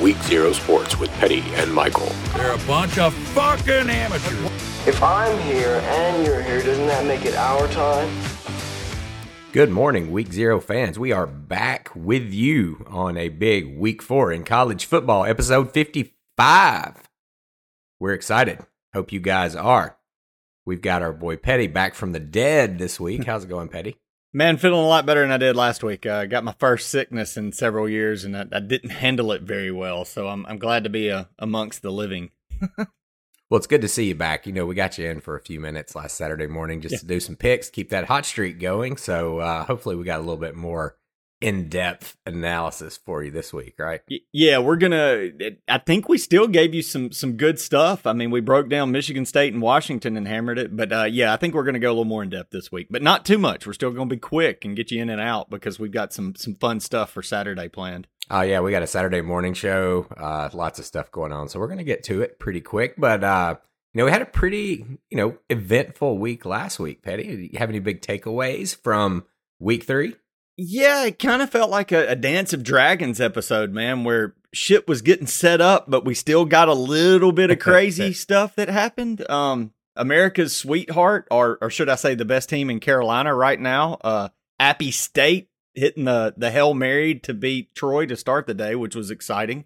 [0.00, 2.10] Week Zero Sports with Petty and Michael.
[2.34, 4.44] They're a bunch of fucking amateurs.
[4.86, 8.10] If I'm here and you're here, doesn't that make it our time?
[9.52, 10.98] Good morning, Week Zero fans.
[10.98, 17.08] We are back with you on a big Week Four in college football, episode 55.
[17.98, 18.60] We're excited.
[18.94, 19.98] Hope you guys are.
[20.64, 23.24] We've got our boy Petty back from the dead this week.
[23.26, 23.96] How's it going, Petty?
[24.32, 26.06] Man, feeling a lot better than I did last week.
[26.06, 29.42] I uh, got my first sickness in several years, and I, I didn't handle it
[29.42, 30.04] very well.
[30.04, 32.30] So I'm I'm glad to be uh, amongst the living.
[32.78, 32.86] well,
[33.58, 34.46] it's good to see you back.
[34.46, 36.98] You know, we got you in for a few minutes last Saturday morning just Yeah.
[37.00, 38.96] to do some picks, keep that hot streak going.
[38.98, 40.96] So uh, hopefully, we got a little bit more
[41.40, 44.00] in-depth analysis for you this week, right?
[44.32, 45.30] Yeah, we're gonna.
[45.68, 48.06] I think we still gave you some some good stuff.
[48.06, 51.32] I mean, we broke down Michigan State and Washington and hammered it, but uh, yeah,
[51.32, 53.38] I think we're gonna go a little more in depth this week, but not too
[53.38, 53.66] much.
[53.66, 56.34] We're still gonna be quick and get you in and out because we've got some
[56.36, 58.06] some fun stuff for Saturday planned.
[58.30, 60.06] Oh yeah, we got a Saturday morning show.
[60.16, 62.94] Uh, lots of stuff going on, so we're gonna get to it pretty quick.
[62.98, 63.56] But uh,
[63.94, 67.02] you know, we had a pretty you know eventful week last week.
[67.02, 69.24] Petty, do you have any big takeaways from
[69.58, 70.16] week three?
[70.62, 74.86] Yeah, it kind of felt like a, a Dance of Dragons episode, man, where shit
[74.86, 78.68] was getting set up, but we still got a little bit of crazy stuff that
[78.68, 79.28] happened.
[79.30, 83.94] Um, America's sweetheart, or or should I say, the best team in Carolina right now,
[84.04, 88.74] uh, Appy State hitting the the hail mary to beat Troy to start the day,
[88.74, 89.64] which was exciting.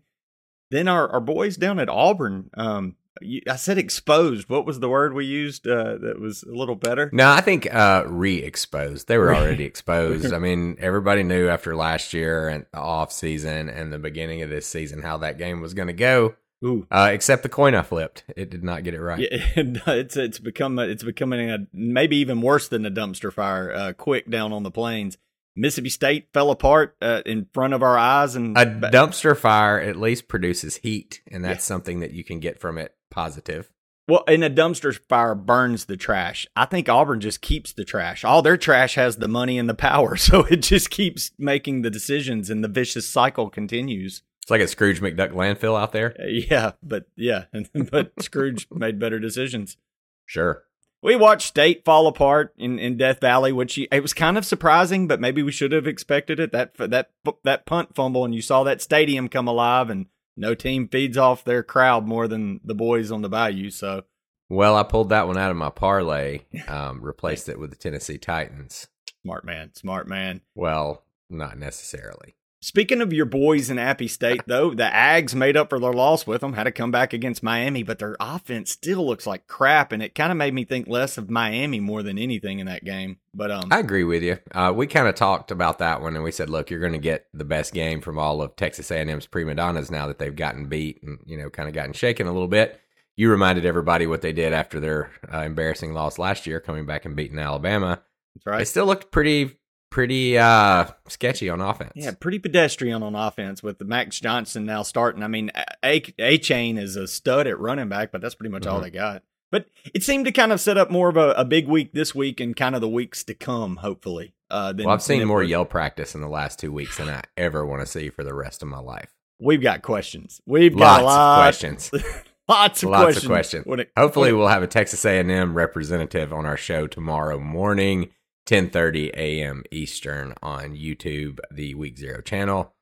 [0.71, 4.49] Then our our boys down at Auburn, um, I said exposed.
[4.49, 7.11] What was the word we used uh, that was a little better?
[7.13, 9.07] No, I think uh, re-exposed.
[9.07, 10.33] They were already exposed.
[10.33, 14.51] I mean, everybody knew after last year and the off season and the beginning of
[14.51, 16.35] this season how that game was going to go.
[16.65, 16.87] Ooh.
[16.91, 19.21] Uh, except the coin I flipped, it did not get it right.
[19.21, 23.73] Yeah, it's it's become it's becoming a maybe even worse than a dumpster fire.
[23.73, 25.19] Uh, quick down on the plains,
[25.57, 29.97] Mississippi State fell apart uh, in front of our eyes, and A dumpster fire at
[29.97, 33.71] least produces heat, and that's something that you can get from it positive.
[34.09, 36.47] well, and a dumpster fire burns the trash.
[36.57, 38.25] I think Auburn just keeps the trash.
[38.25, 41.91] All their trash has the money and the power, so it just keeps making the
[41.91, 44.23] decisions, and the vicious cycle continues.
[44.43, 46.15] It's like a Scrooge McDuck landfill out there.
[46.21, 47.45] Uh, yeah, but yeah,
[47.91, 49.79] but Scrooge made better decisions.
[50.27, 50.65] Sure.
[51.03, 54.47] We watched State fall apart in, in Death Valley, which you, it was kind of
[54.47, 56.51] surprising, but maybe we should have expected it.
[56.53, 57.11] That that
[57.45, 60.07] that punt fumble, and you saw that stadium come alive, and
[60.37, 63.71] no team feeds off their crowd more than the boys on the Bayou.
[63.71, 64.05] So
[64.49, 68.19] Well, I pulled that one out of my parlay, um, replaced it with the Tennessee
[68.19, 68.89] Titans.
[69.23, 70.41] smart man, smart man.
[70.55, 72.35] Well, not necessarily.
[72.65, 76.27] Speaking of your boys in Appy State, though, the Ags made up for their loss
[76.27, 79.93] with them, had to come back against Miami, but their offense still looks like crap,
[79.93, 82.83] and it kind of made me think less of Miami more than anything in that
[82.83, 83.19] game.
[83.35, 84.39] But um, I agree with you.
[84.53, 86.99] Uh, we kind of talked about that one, and we said, look, you're going to
[86.99, 90.65] get the best game from all of Texas A&M's prima donnas now that they've gotten
[90.67, 92.81] beat and you know kind of gotten shaken a little bit.
[93.15, 97.05] You reminded everybody what they did after their uh, embarrassing loss last year, coming back
[97.05, 98.01] and beating Alabama.
[98.35, 98.59] that's right.
[98.61, 99.59] They still looked pretty
[99.95, 101.93] pretty uh, sketchy on offense.
[101.95, 105.23] Yeah, pretty pedestrian on offense with the Max Johnson now starting.
[105.23, 105.53] I mean,
[105.85, 108.83] A Achane is a stud at running back, but that's pretty much all Mhm.
[108.83, 109.23] they got.
[109.53, 112.13] But it seemed to kind of set up more of a, a big week this
[112.13, 114.35] week and kind of the weeks to come, hopefully.
[114.51, 117.23] Uh, than, Well, I've seen more yell practice in the last two weeks than I
[117.37, 119.15] ever want to see for the rest of my life.
[119.41, 120.41] We've got questions.
[120.45, 121.91] We've Lots got a lot, of questions.
[122.49, 123.65] lots of Lots of questions.
[123.65, 123.65] questions.
[123.81, 128.11] It- Hopefully, we'll have a Texas A&M representative on our show tomorrow morning,
[128.47, 129.63] 10:30 a.m.
[129.71, 132.75] Eastern on YouTube, the Week Zero channel.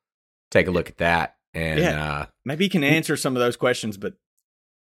[0.51, 1.37] Take a look at that.
[1.55, 2.05] And Yeah.
[2.13, 4.15] uh, maybe you can answer some of those questions, but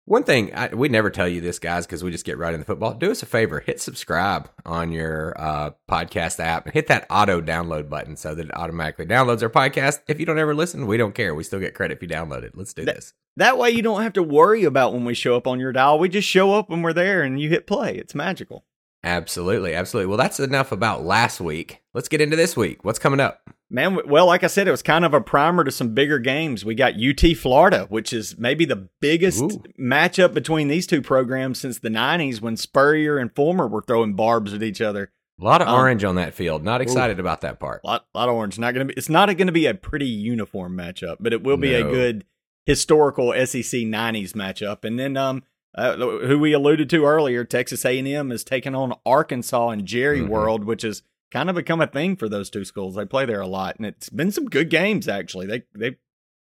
[0.05, 2.59] one thing I, we never tell you this, guys, because we just get right in
[2.59, 2.93] the football.
[2.95, 7.41] Do us a favor, hit subscribe on your uh, podcast app and hit that auto
[7.41, 9.99] download button so that it automatically downloads our podcast.
[10.07, 11.35] If you don't ever listen, we don't care.
[11.35, 12.53] We still get credit if you download it.
[12.57, 13.13] Let's do That- this.
[13.37, 15.99] that way you don't have to worry about when we show up on your dial.
[15.99, 17.95] We just show up when we're there and you hit play.
[17.95, 18.65] It's magical.
[19.03, 20.07] Absolutely, absolutely.
[20.07, 21.81] Well, that's enough about last week.
[21.93, 22.83] Let's get into this week.
[22.83, 23.41] What's coming up?
[23.71, 26.65] Man, well, like I said, it was kind of a primer to some bigger games.
[26.65, 29.63] We got UT Florida, which is maybe the biggest Ooh.
[29.79, 34.53] matchup between these two programs since the 90s when Spurrier and Fulmer were throwing barbs
[34.53, 35.11] at each other.
[35.39, 36.63] A lot of Um, orange on that field.
[36.63, 37.85] Not excited about that part.
[37.85, 38.59] lot, lot of orange.
[38.59, 38.95] Not gonna be.
[38.97, 42.25] It's not going to be a pretty uniform matchup, but it will be a good
[42.65, 44.83] historical SEC '90s matchup.
[44.83, 45.43] And then, um,
[45.75, 50.27] uh, who we alluded to earlier, Texas A&M is taking on Arkansas and Jerry Mhm.
[50.29, 52.95] World, which has kind of become a thing for those two schools.
[52.95, 55.45] They play there a lot, and it's been some good games actually.
[55.45, 55.97] They they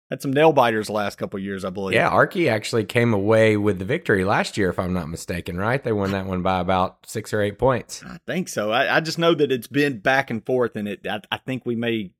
[0.08, 1.94] had some nail biters the last couple of years, I believe.
[1.96, 5.82] Yeah, Arky actually came away with the victory last year, if I'm not mistaken, right?
[5.82, 8.04] They won that one by about six or eight points.
[8.04, 8.70] I think so.
[8.70, 11.04] I, I just know that it's been back and forth, and it.
[11.08, 12.12] I, I think we may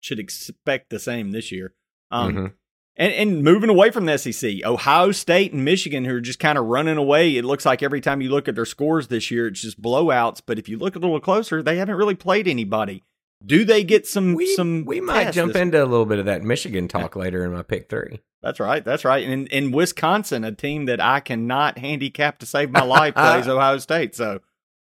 [0.00, 1.72] should expect the same this year.
[2.10, 2.52] Um, Mhm.
[2.96, 6.56] And, and moving away from the SEC, Ohio State and Michigan, who are just kind
[6.56, 7.36] of running away.
[7.36, 10.40] It looks like every time you look at their scores this year, it's just blowouts.
[10.46, 13.02] But if you look a little closer, they haven't really played anybody.
[13.44, 14.84] Do they get some We, some?
[14.84, 17.90] we might jump into a little bit of that Michigan talk later in my pick
[17.90, 18.20] three.
[18.42, 18.84] That's right.
[18.84, 19.26] That's right.
[19.26, 23.78] And in Wisconsin, a team that I cannot handicap to save my life plays Ohio
[23.78, 24.14] State.
[24.14, 24.40] So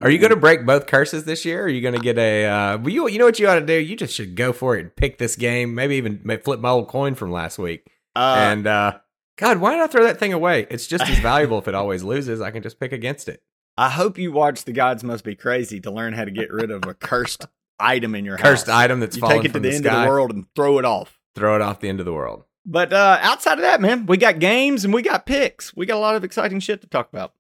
[0.02, 1.62] Are you going to break both curses this year?
[1.62, 2.44] Or are you going to get a?
[2.44, 3.74] Uh, you you know what you ought to do?
[3.74, 5.74] You just should go for it and pick this game.
[5.74, 7.90] Maybe even flip my old coin from last week.
[8.16, 8.99] Uh, and uh,
[9.37, 10.66] God, why not throw that thing away?
[10.70, 12.40] It's just as valuable if it always loses.
[12.40, 13.43] I can just pick against it.
[13.76, 16.70] I hope you watch The Gods Must Be Crazy to learn how to get rid
[16.70, 17.46] of a cursed
[17.81, 18.75] item in your Cursed house.
[18.76, 19.96] item that's You take it to the, the, end sky.
[19.96, 21.19] of the world and throw it off.
[21.34, 22.44] Throw it off the end of the world.
[22.64, 25.75] But uh, outside of that, man, we got games and we got picks.
[25.76, 27.34] We got a lot of exciting shit to talk about.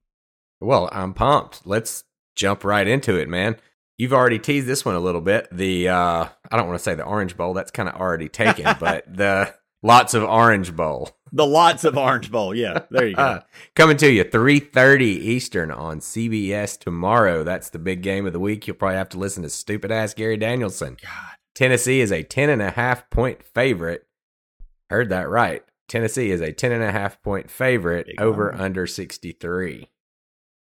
[0.60, 1.66] Well, I'm pumped.
[1.66, 2.04] Let's
[2.34, 3.56] jump right into it, man.
[3.96, 5.46] You've already teased this one a little bit.
[5.52, 7.54] The uh I don't want to say the Orange Bowl.
[7.54, 9.54] That's kind of already taken, but the
[9.84, 12.54] lots of Orange Bowl The lots of Orange Bowl.
[12.54, 13.42] Yeah, there you go.
[13.76, 17.44] coming to you 3:30 Eastern on CBS tomorrow.
[17.44, 18.66] That's the big game of the week.
[18.66, 20.96] You'll probably have to listen to stupid ass Gary Danielson.
[21.00, 21.36] God.
[21.54, 24.06] Tennessee is a 10 and a half point favorite.
[24.90, 25.62] Heard that right.
[25.88, 28.60] Tennessee is a 10 and a half point favorite Big over line.
[28.60, 29.90] under 63.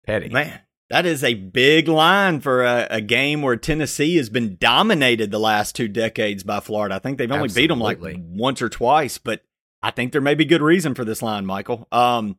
[0.05, 0.29] Petty.
[0.29, 5.31] Man, that is a big line for a, a game where Tennessee has been dominated
[5.31, 6.95] the last two decades by Florida.
[6.95, 9.41] I think they've only beat them like once or twice, but
[9.81, 11.87] I think there may be good reason for this line, Michael.
[11.91, 12.37] Um,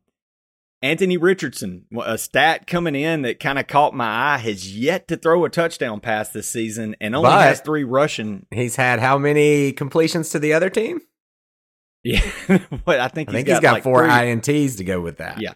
[0.81, 5.17] Anthony Richardson, a stat coming in that kind of caught my eye, has yet to
[5.17, 8.45] throw a touchdown pass this season and only But- has three rushing.
[8.51, 11.01] He's had how many completions to the other team?
[12.01, 12.21] Yeah,
[12.85, 15.01] but I think I he's think got, he's got like four three, INTs to go
[15.01, 15.41] with that.
[15.41, 15.55] Yeah.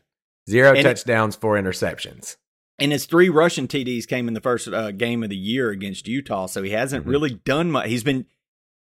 [0.49, 2.35] Zero And it- touchdowns, four interceptions.
[2.79, 6.07] And his three Russian TDs came in the first uh, game of the year against
[6.07, 7.09] Utah, so he hasn't Mhm.
[7.09, 7.87] really done much.
[7.87, 8.25] He's been,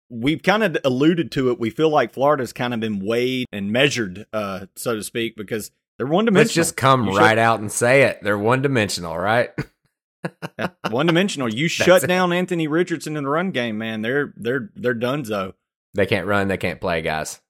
[0.08, 1.58] we've kind of alluded to it.
[1.58, 5.70] We feel like Florida's kind of been weighed and measured, uh, so to speak, because
[5.98, 6.44] they're one dimensional.
[6.46, 8.20] Let's just come You right out and say it.
[8.22, 9.50] They're one dimensional, right?
[10.90, 11.52] one dimensional.
[11.52, 14.02] You shut down Anthony Richardson in the run game, man.
[14.02, 15.54] They're they're they're donezo.
[15.94, 17.40] they can't run, they can't play, guys.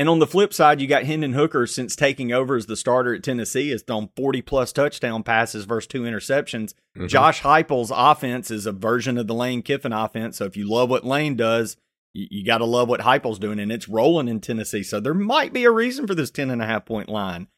[0.00, 3.14] And on the flip side, you got Hendon Hooker since taking over as the starter
[3.14, 6.72] at Tennessee has thrown 40 plus touchdown passes versus two interceptions.
[6.96, 7.06] Mhm.
[7.06, 10.38] Josh Heupel's offense is a version of the Lane Kiffin offense.
[10.38, 11.76] So if you love what Lane does,
[12.14, 14.82] you, you got to love what Heupel's doing, and it's rolling in Tennessee.
[14.82, 17.48] So there might be a reason for this 10 and a half point line.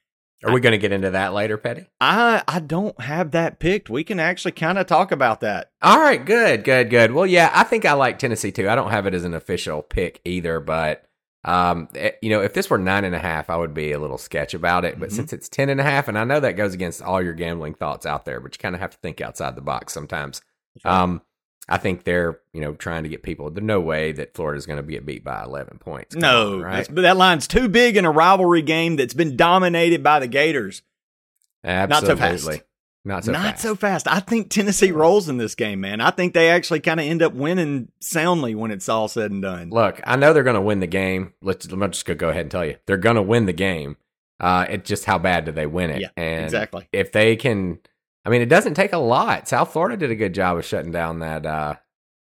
[0.45, 1.87] Are we going to get into that later, Petty?
[2.01, 3.89] I I don't have that picked.
[3.89, 5.71] We can actually kind of talk about that.
[5.81, 7.13] All right, good, good, good.
[7.13, 8.69] Well, yeah, I think I like Tennessee too.
[8.69, 11.05] I don't have it as an official pick either, but
[11.45, 13.99] um, eh, you know, if this were nine and a half, I would be a
[13.99, 15.01] little sketch about it.
[15.01, 15.13] But Mhm.
[15.15, 17.75] since it's ten and a half, and I know that goes against all your gambling
[17.75, 20.41] thoughts out there, but you kind of have to think outside the box sometimes.
[20.85, 21.23] Um,
[21.69, 23.51] I think they're you know trying to get people.
[23.51, 26.15] There's no way that Florida's going to get beat by eleven points.
[26.15, 26.89] No, on, right?
[26.93, 30.83] but that line's too big in a rivalry game that's been dominated by the Gators.
[31.65, 32.09] Absolutely.
[32.09, 32.63] so fast.
[33.05, 33.63] Not so Not fast.
[33.63, 34.07] so fast.
[34.09, 36.01] I think Tennessee rolls in this game, man.
[36.01, 39.43] I think they actually kind of end up winning soundly when it's all said and
[39.43, 39.71] done.
[39.71, 41.33] Look, I know they're going to win the game.
[41.43, 43.97] Let's I'm just go ahead and tell you they're going to win the game.
[44.39, 46.01] Uh, it's just how bad do they win it?
[46.01, 46.89] Yeah, and exactly.
[46.93, 47.79] If they can,
[48.25, 49.49] I mean, it doesn't take a lot.
[49.49, 51.75] South Florida did a good job of shutting down that uh,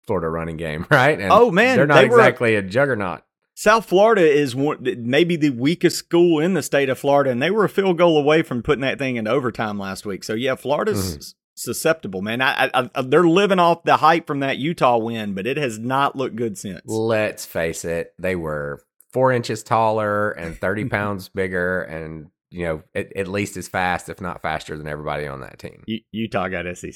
[0.06, 1.20] Florida running game, right?
[1.20, 3.22] And Oh, man, they're not they exactly a juggernaut.
[3.60, 7.50] South Florida is one, maybe the weakest school in the state of Florida, and they
[7.50, 10.24] were a field goal away from putting that thing into overtime last week.
[10.24, 11.22] So yeah, Florida's Mm-hmm.
[11.56, 12.40] susceptible, man.
[12.40, 15.80] I, I, I, they're living off the hype from that Utah win, but it has
[15.80, 16.82] not looked good since.
[16.86, 22.84] Let's face it, they were four inches taller and 30 pounds bigger, and you know
[22.94, 25.84] at, at least as fast, if not faster, than everybody on that team.
[25.88, 26.94] U- Utah got SEC.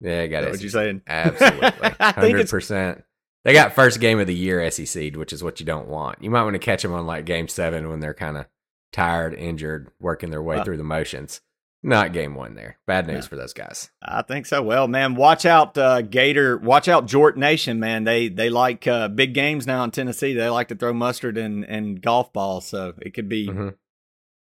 [0.00, 0.50] Yeah, I got it.
[0.50, 1.02] what you're saying?
[1.06, 1.90] Absolutely.
[2.00, 3.04] Hundred percent.
[3.44, 6.22] They got first game of the year SEC, which is what you don't want.
[6.22, 8.46] You might want to catch them on like game seven when they're kind of
[8.92, 10.64] tired, injured, working their way Uh.
[10.64, 11.40] through the motions.
[11.84, 12.78] Not game one there.
[12.86, 13.28] Bad news Yeah.
[13.30, 13.90] for those guys.
[14.00, 14.62] I think so.
[14.62, 16.56] Well, man, watch out, uh, Gator.
[16.58, 18.04] Watch out, Jort Nation, man.
[18.04, 20.32] They they like uh, big games now in Tennessee.
[20.32, 23.74] They like to throw mustard and, and golf balls, so it could be Mhm.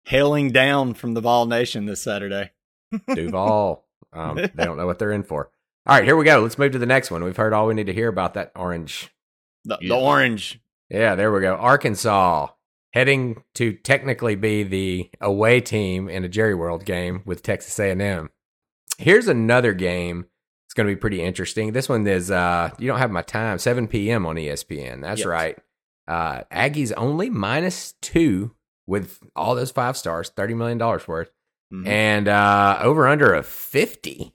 [0.04, 2.51] hailing down from the Vol Nation this Saturday.
[3.13, 3.82] Duval.
[4.13, 5.50] Um, they don't know what they're in for.
[5.88, 6.42] All right, here we go.
[6.42, 7.24] Let's move to the next one.
[7.24, 9.12] We've heard all we need to hear about that orange.
[9.65, 10.60] The, the orange.
[10.89, 11.56] Yeah, there we go.
[11.56, 12.48] Arkansas
[12.94, 18.30] heading to technically be the away team in a Jerry World game with Texas A&M.
[18.98, 20.25] Here's another game.
[20.68, 21.74] It's going to be pretty interesting.
[21.74, 24.25] This one is uh you don't have my time, 7 p.m.
[24.25, 25.01] on ESPN.
[25.01, 25.27] That's Yes.
[25.27, 25.58] right.
[26.08, 28.56] Uh Aggies only minus 2
[28.88, 31.32] with all those five stars, 30 million dollars worth.
[31.74, 31.88] Mhm.
[31.88, 34.34] And uh over under a 50.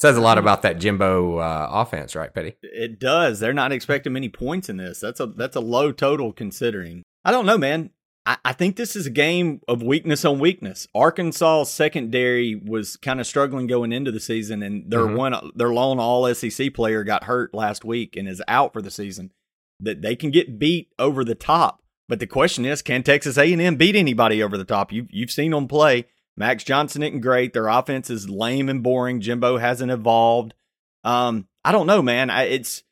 [0.00, 0.44] Says a lot Mm-hmm.
[0.46, 2.54] about that Jimbo uh, offense, right, Petty?
[2.62, 3.40] It does.
[3.40, 5.00] They're not expecting many points in this.
[5.00, 7.02] That's a that's a low total considering.
[7.24, 7.90] I don't know, man.
[8.24, 10.86] I, I think this is a game of weakness on weakness.
[10.94, 15.16] Arkansas secondary was kind of struggling going into the season, and their Mhm.
[15.16, 18.90] one their lone All SEC player got hurt last week and is out for the
[18.92, 19.32] season.
[19.80, 23.52] That they can get beat over the top, but the question is, can Texas A
[23.52, 24.92] and M beat anybody over the top?
[24.92, 26.06] You you've seen them play.
[26.38, 27.52] Max Johnson isn't great.
[27.52, 29.20] Their offense is lame and boring.
[29.20, 30.54] Jimbo hasn't evolved.
[31.02, 32.30] Um, I don't know, man.
[32.30, 32.84] I, it's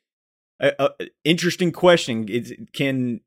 [0.59, 2.25] a, a interesting question.
[2.27, 3.21] It's, can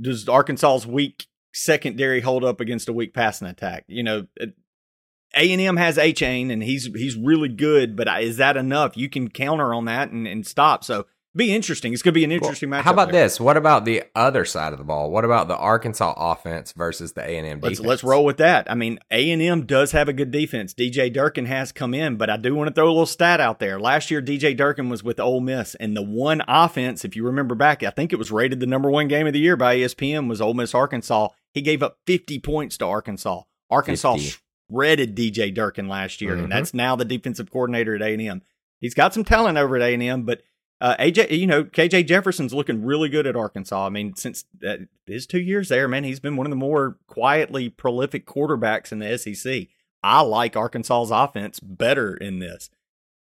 [0.00, 3.84] does Arkansas's weak secondary hold up against a weak passing attack?
[3.86, 8.56] You know, A and M has Achane and he's he's really good, but is that
[8.56, 8.96] enough?
[8.96, 10.82] You can counter on that and, and stop.
[10.82, 11.92] So be interesting.
[11.92, 12.82] It's going to be an interesting matchup.
[12.82, 13.24] How about there.
[13.24, 13.38] this?
[13.40, 15.10] What about the other side of the ball?
[15.10, 17.88] What about the Arkansas offense versus the A and M Let's defense?
[17.88, 18.70] let's roll with that.
[18.70, 20.72] I mean, A and M does have a good defense.
[20.74, 23.58] DJ Durkin has come in, but I do want to throw a little stat out
[23.60, 23.78] there.
[23.78, 27.54] Last year, DJ Durkin was with Ole Miss, and the one offense, if you remember
[27.54, 30.28] back, I think it was rated the number one game of the year by ESPN
[30.28, 31.28] was Ole Miss Arkansas.
[31.52, 33.42] He gave up 50 points to Arkansas.
[33.70, 34.36] Arkansas 50.
[34.70, 36.44] shredded DJ Durkin last year, Mhm.
[36.44, 38.42] and that's now the defensive coordinator at A and M.
[38.80, 40.42] He's got some talent over at A and M, but
[40.80, 43.86] uh, AJ, you know, KJ Jefferson's looking really good at Arkansas.
[43.86, 46.98] I mean, since uh, his two years there, man, he's been one of the more
[47.06, 49.68] quietly prolific quarterbacks in the SEC.
[50.02, 52.70] I like Arkansas's offense better in this.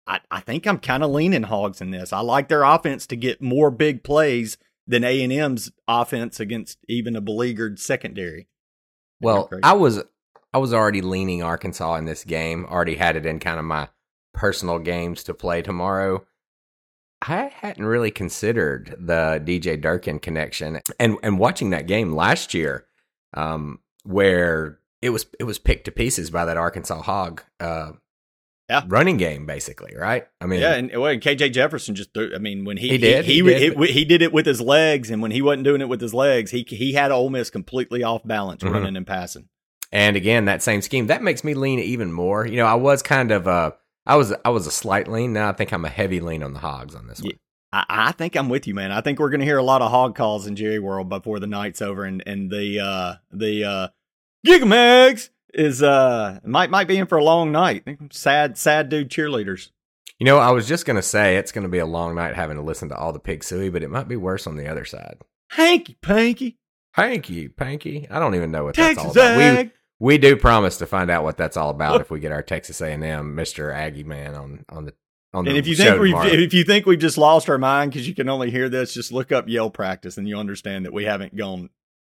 [0.06, 2.12] I, I think I'm kind of leaning hogs in this.
[2.12, 4.56] I like their offense to get more big plays
[4.86, 8.48] than A and M's offense against even a beleaguered secondary.
[9.20, 10.02] Well, I was
[10.52, 12.66] I was already leaning Arkansas in this game.
[12.66, 13.88] Already had it in kind of my
[14.34, 16.24] personal games to play tomorrow.
[17.24, 22.86] I hadn't really considered the DJ Durkin connection, and and watching that game last year,
[23.34, 27.92] um, where it was it was picked to pieces by that Arkansas Hog, uh,
[28.68, 28.82] Yeah.
[28.88, 30.26] running game basically, right?
[30.40, 33.24] I mean, Yeah, and, well, KJ Jefferson just threw, I mean, when he He did,
[33.24, 35.64] he, he he, did, he, he did it with his legs, and when he wasn't
[35.64, 38.72] doing it with his legs, he he had Ole Miss completely off balance Mhm.
[38.72, 39.48] running and passing.
[39.92, 42.46] And again, that same scheme that makes me lean even more.
[42.46, 43.72] You know, I was kind of uh,
[44.06, 45.32] I was I was a slight lean.
[45.32, 47.32] Now I think I'm a heavy lean on the Hogs on this one.
[47.72, 48.92] I, I think I'm with you, man.
[48.92, 51.40] I think we're going to hear a lot of hog calls in Jerry World before
[51.40, 53.88] the night's over, and and the uh the uh
[54.46, 57.84] Gigamags is uh might might be in for a long night.
[58.10, 59.70] Sad sad dude cheerleaders.
[60.18, 62.62] You know, I was just gonna say it's gonna be a long night having to
[62.62, 65.18] listen to all the pig suey, but it might be worse on the other side.
[65.50, 66.58] Hanky panky
[66.92, 68.06] Hanky Panky.
[68.10, 69.36] I don't even know what that's all about.
[69.36, 69.70] We.
[70.02, 72.80] We do promise to find out what that's all about if we get our Texas
[72.80, 74.94] A and M Mister Aggie man on on the
[75.32, 78.08] on And if you think we've if you think we've just lost our mind because
[78.08, 81.04] you can only hear this, just look up yell practice and you'll understand that we
[81.04, 81.70] haven't gone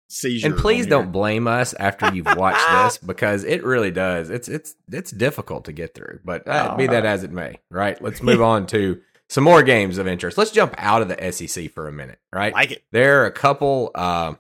[0.09, 0.47] seizure.
[0.47, 4.31] and please don't blame us after you've watched this because it really does.
[4.31, 8.01] It's it's it's difficult to get through, but uh, be that as it may, right?
[8.01, 10.39] Let's move on to some more games of interest.
[10.39, 12.53] Let's jump out of the SEC for a minute, right?
[12.53, 12.85] like it.
[12.93, 14.35] There are a couple, uh,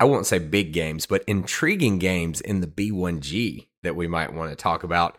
[0.00, 4.48] I won't say big games, but intriguing games in the B1G that we might want
[4.50, 5.18] to talk about.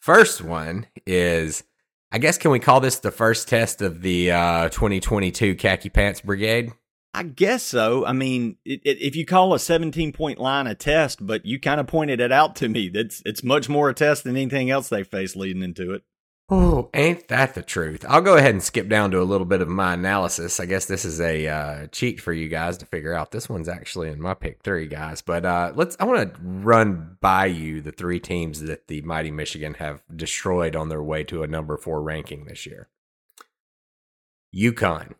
[0.00, 1.62] First one is,
[2.10, 6.22] I guess, can we call this the first test of the uh, 2022 Khaki Pants
[6.22, 6.72] Brigade?
[7.12, 8.06] I guess so.
[8.06, 11.60] I mean, it, it, if you call a 17 point line a test, but you
[11.60, 14.70] kind of pointed it out to me, that's it's much more a test than anything
[14.70, 16.04] else they face leading into it.
[16.54, 18.04] Oh, ain't that the truth?
[18.06, 20.60] I'll go ahead and skip down to a little bit of my analysis.
[20.60, 23.30] I guess this is a uh, cheat for you guys to figure out.
[23.30, 25.22] This one's actually in my pick three, guys.
[25.22, 25.96] But uh, let's.
[25.98, 30.76] I want to run by you the three teams that the mighty Michigan have destroyed
[30.76, 32.90] on their way to a number four ranking this year.
[34.54, 35.14] UConn.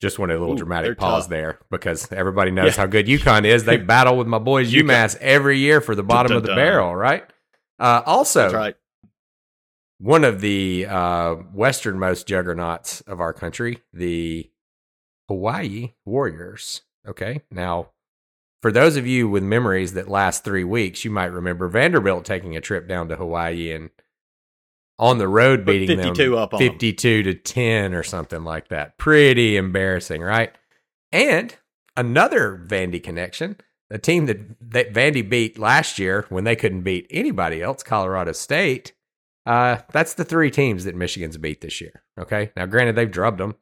[0.00, 1.30] Just wanted a little Ooh, dramatic pause tough.
[1.30, 2.80] there because everybody knows Yeah.
[2.80, 3.64] how good UConn is.
[3.64, 7.30] They battle with my boys UMass every year for the bottom of the barrel, right?
[7.80, 8.76] Uh, also, right.
[9.98, 14.50] one of the uh, westernmost juggernauts of our country, the
[15.28, 16.82] Hawaii Warriors.
[17.08, 17.40] Okay.
[17.50, 17.90] Now,
[18.62, 22.56] for those of you with memories that last three weeks, you might remember Vanderbilt taking
[22.56, 23.90] a trip down to Hawaii and
[24.98, 26.68] on the road Put beating 52 them up on 'em.
[26.68, 28.98] 52 to 10 or something like that.
[28.98, 30.52] Pretty embarrassing, right?
[31.10, 31.56] And
[31.96, 33.56] another Vandy connection,
[33.90, 34.38] a team that,
[34.70, 38.92] that Vandy beat last year when they couldn't beat anybody else, Colorado State.
[39.46, 42.02] Uh, that's the three teams that Michigan's beat this year.
[42.18, 42.52] Okay.
[42.56, 43.56] Now, granted, they've drubbed them,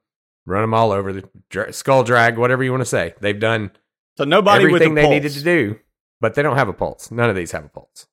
[0.45, 3.15] run them all over the dra- skull drag, whatever you want to say.
[3.21, 3.71] They've done
[4.17, 5.13] So nobody everything they pulse.
[5.13, 5.79] needed to do,
[6.21, 7.11] but they don't have a pulse.
[7.11, 8.07] None of these have a pulse.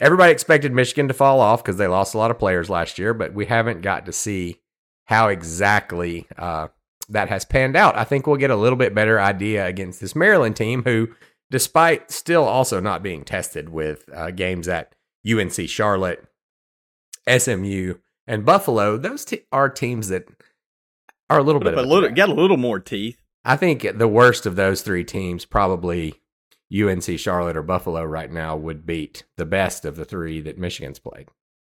[0.00, 3.12] Everybody expected Michigan to fall off because they lost a lot of players last year,
[3.14, 4.60] but we haven't got to see
[5.06, 6.68] how exactly uh,
[7.08, 7.96] that has panned out.
[7.96, 11.08] I think we'll get a little bit better idea against this Maryland team, who,
[11.50, 14.94] despite still also not being tested with uh, games at
[15.28, 16.24] UNC Charlotte,
[17.28, 17.94] SMU,
[18.26, 20.26] and Buffalo, those te- are teams that
[21.30, 23.20] are a little bit But of a a little, got a little more teeth.
[23.44, 26.14] I think the worst of those three teams, probably
[26.72, 30.98] UNC, Charlotte, or Buffalo, right now would beat the best of the three that Michigan's
[30.98, 31.28] played.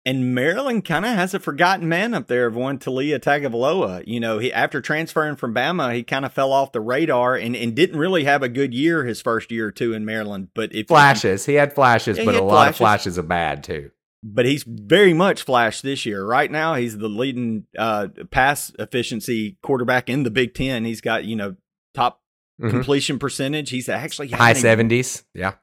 [0.07, 4.03] And Maryland kind of has a forgotten man up there of one Taulia Tagovailoa.
[4.07, 7.55] You know, he after transferring from Bama, he kind of fell off the radar and,
[7.57, 10.47] and didn't really have a good year his first year or two in Maryland.
[10.55, 13.19] But if Flashes, he had flashes, Yeah, he but a had lot of flashes.
[13.19, 13.91] are bad too.
[14.23, 16.25] but he's very much flashed this year.
[16.25, 20.85] Right now, he's the leading uh, pass efficiency quarterback in the Big Ten.
[20.85, 21.55] He's got you know
[21.93, 22.21] top
[22.61, 22.69] Mhm.
[22.71, 23.69] completion percentage.
[23.69, 25.53] He's actually High seventies, yeah.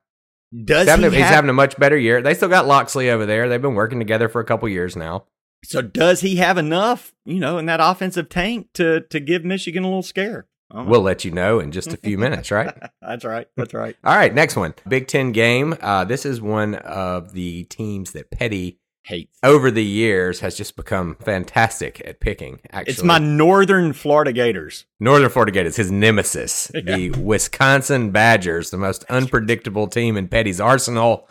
[0.65, 2.23] Does He's having, he a, he's having a much better year.
[2.23, 3.49] They still got Locksley over there.
[3.49, 5.25] They've been working together for a couple years now.
[5.65, 7.13] so does he have enough?
[7.25, 10.47] You know, in that offensive tank to to give Michigan a little scare?
[10.73, 12.75] We'll let you know in just a few minutes, right?
[13.01, 13.47] That's right.
[13.57, 13.97] That's right.
[14.05, 14.75] All right, next one.
[14.89, 15.77] Big Ten game.
[15.81, 19.39] Uh, this is one of the teams that Petty Hates.
[19.43, 22.61] over the years has just become fantastic at picking.
[22.71, 24.87] Actually, It's my Northern Florida Gators.
[24.99, 31.29] Northern Florida Gators, his nemesis, the Wisconsin Badgers, the most unpredictable team in Petty's arsenal,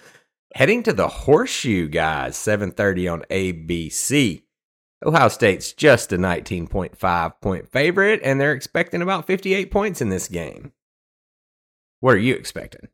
[0.53, 4.43] heading to the Horseshoe guys, seven thirty on ABC.
[5.05, 9.71] Ohio State's just a nineteen point five point favorite, and they're expecting about fifty eight
[9.71, 10.71] points in this game.
[12.01, 12.89] What are you expecting?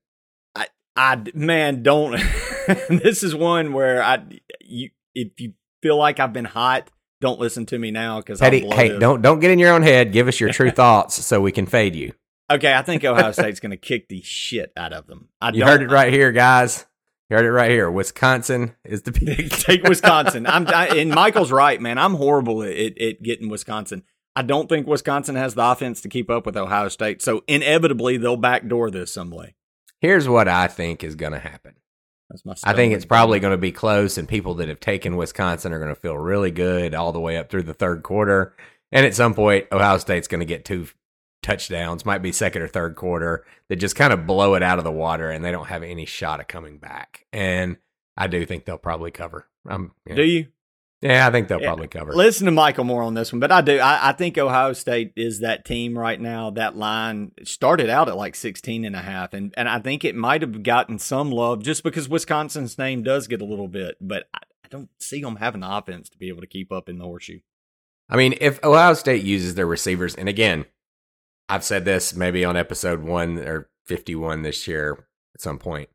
[0.95, 2.11] I man, don't.
[2.89, 4.23] this is one where I
[4.61, 6.89] you if you feel like I've been hot,
[7.21, 10.11] don't listen to me now because Petty, hey, don't don't get in your own head.
[10.11, 12.13] Give us your true thoughts so we can fade you.
[12.51, 15.29] Okay, I think Ohio State's going to kick the shit out of them.
[15.39, 16.85] I You heard it right here, guys.
[17.29, 17.91] You heard it right here.
[17.91, 20.47] Wisconsin is the big Take Wisconsin.
[20.47, 21.99] I'm I, and Michael's right, man.
[21.99, 24.03] I'm horrible at, at, at getting Wisconsin.
[24.35, 28.17] I don't think Wisconsin has the offense to keep up with Ohio State, so inevitably
[28.17, 29.55] they'll backdoor this some way.
[30.01, 31.75] Here's what I think is going to happen.
[32.63, 35.79] I think it's probably going to be close, and people that have taken Wisconsin are
[35.79, 38.55] going to feel really good all the way up through the third quarter.
[38.91, 40.87] And at some point, Ohio State's going to get two
[41.41, 44.83] touchdowns, might be second or third quarter, that just kind of blow it out of
[44.83, 47.25] the water, and they don't have any shot of coming back.
[47.33, 47.77] And
[48.15, 49.47] I do think they'll probably cover.
[49.67, 50.15] Um, yeah.
[50.15, 50.47] Do you?
[51.01, 52.13] Yeah, I think they'll probably cover.
[52.13, 53.79] Listen to Michael more on this one, but I do.
[53.79, 56.49] I, I think Ohio State is that team right now.
[56.49, 60.15] That line started out at like 16 and a half, and, and I think it
[60.15, 64.27] might have gotten some love just because Wisconsin's name does get a little bit, but
[64.33, 66.97] I, I don't see them having the offense to be able to keep up in
[66.97, 67.39] the horseshoe.
[68.09, 70.65] I mean, if Ohio State uses their receivers, and again,
[71.47, 75.89] I've said this maybe on episode one or 51 this year at some point.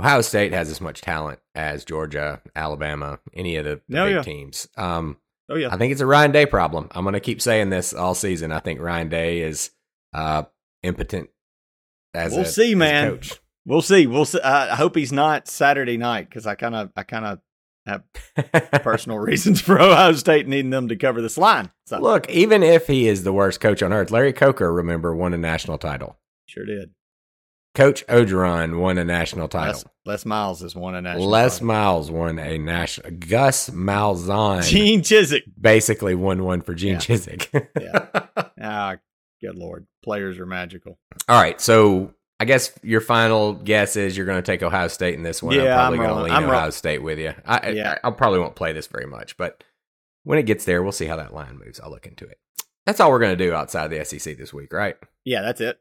[0.00, 4.14] Ohio State has as much talent as Georgia, Alabama, any of the, the Oh, big
[4.16, 4.22] yeah.
[4.22, 4.68] teams.
[4.76, 5.16] Um,
[5.48, 5.68] Oh, yeah.
[5.74, 6.86] I think it's a Ryan Day problem.
[6.92, 8.52] I'm going to keep saying this all season.
[8.52, 9.70] I think Ryan Day is
[10.14, 10.44] uh,
[10.84, 11.28] impotent
[12.14, 13.10] as We'll a, see, man.
[13.10, 13.40] coach.
[13.66, 14.06] We'll see.
[14.06, 14.40] We'll see.
[14.40, 17.40] I I hope he's not Saturday night because I kind of, I kind of
[17.86, 18.04] have
[18.84, 21.72] personal reasons for Ohio State needing them to cover this line.
[21.86, 25.34] So Look, even if he is the worst coach on earth, Larry Coker, remember, won
[25.34, 26.16] a national title.
[26.46, 26.90] sure did.
[27.74, 29.74] Coach Orgeron won a national title.
[30.04, 31.28] Les, Les Miles has won a national.
[31.28, 31.66] Les title.
[31.68, 33.12] Miles won a national.
[33.12, 35.42] Gus Malzahn Gene Chizik.
[35.60, 36.98] basically won one for Gene Yeah.
[36.98, 37.68] Chizik.
[37.80, 38.26] Yeah.
[38.60, 38.96] Ah,
[39.40, 39.86] good lord.
[40.02, 40.98] Players are magical.
[41.28, 45.14] All right, so I guess your final guess is you're going to take Ohio State
[45.14, 45.54] in this one.
[45.54, 47.34] Yeah, I'm probably going to lean I'm Ohio State with you.
[47.46, 47.98] I, Yeah.
[48.02, 49.62] I, I probably won't play this very much, but
[50.24, 51.78] when it gets there, we'll see how that line moves.
[51.80, 52.38] I'll look into it.
[52.86, 54.96] That's all we're going to do outside the SEC this week, right?
[55.24, 55.78] Yeah, that's it.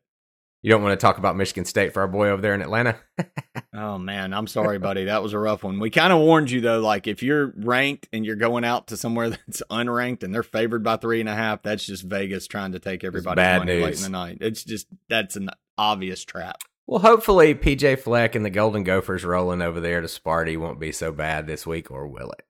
[0.62, 2.98] You don't want to talk about Michigan State for our boy over there in Atlanta?
[3.72, 5.06] Oh man, I'm sorry, buddy.
[5.06, 5.80] That was a rough one.
[5.80, 6.80] We kind of warned you though.
[6.82, 10.84] Like if you're ranked and you're going out to somewhere that's unranked and they're favored
[10.84, 13.96] by three and a half, that's just Vegas trying to take everybody's bad money late
[13.96, 14.40] in the night.
[14.42, 16.58] It's just that's an obvious trap.
[16.88, 20.92] Well, hopefully PJ Fleck and the Golden Gophers rolling over there to Sparty won't be
[20.92, 22.44] so bad this week, or will it?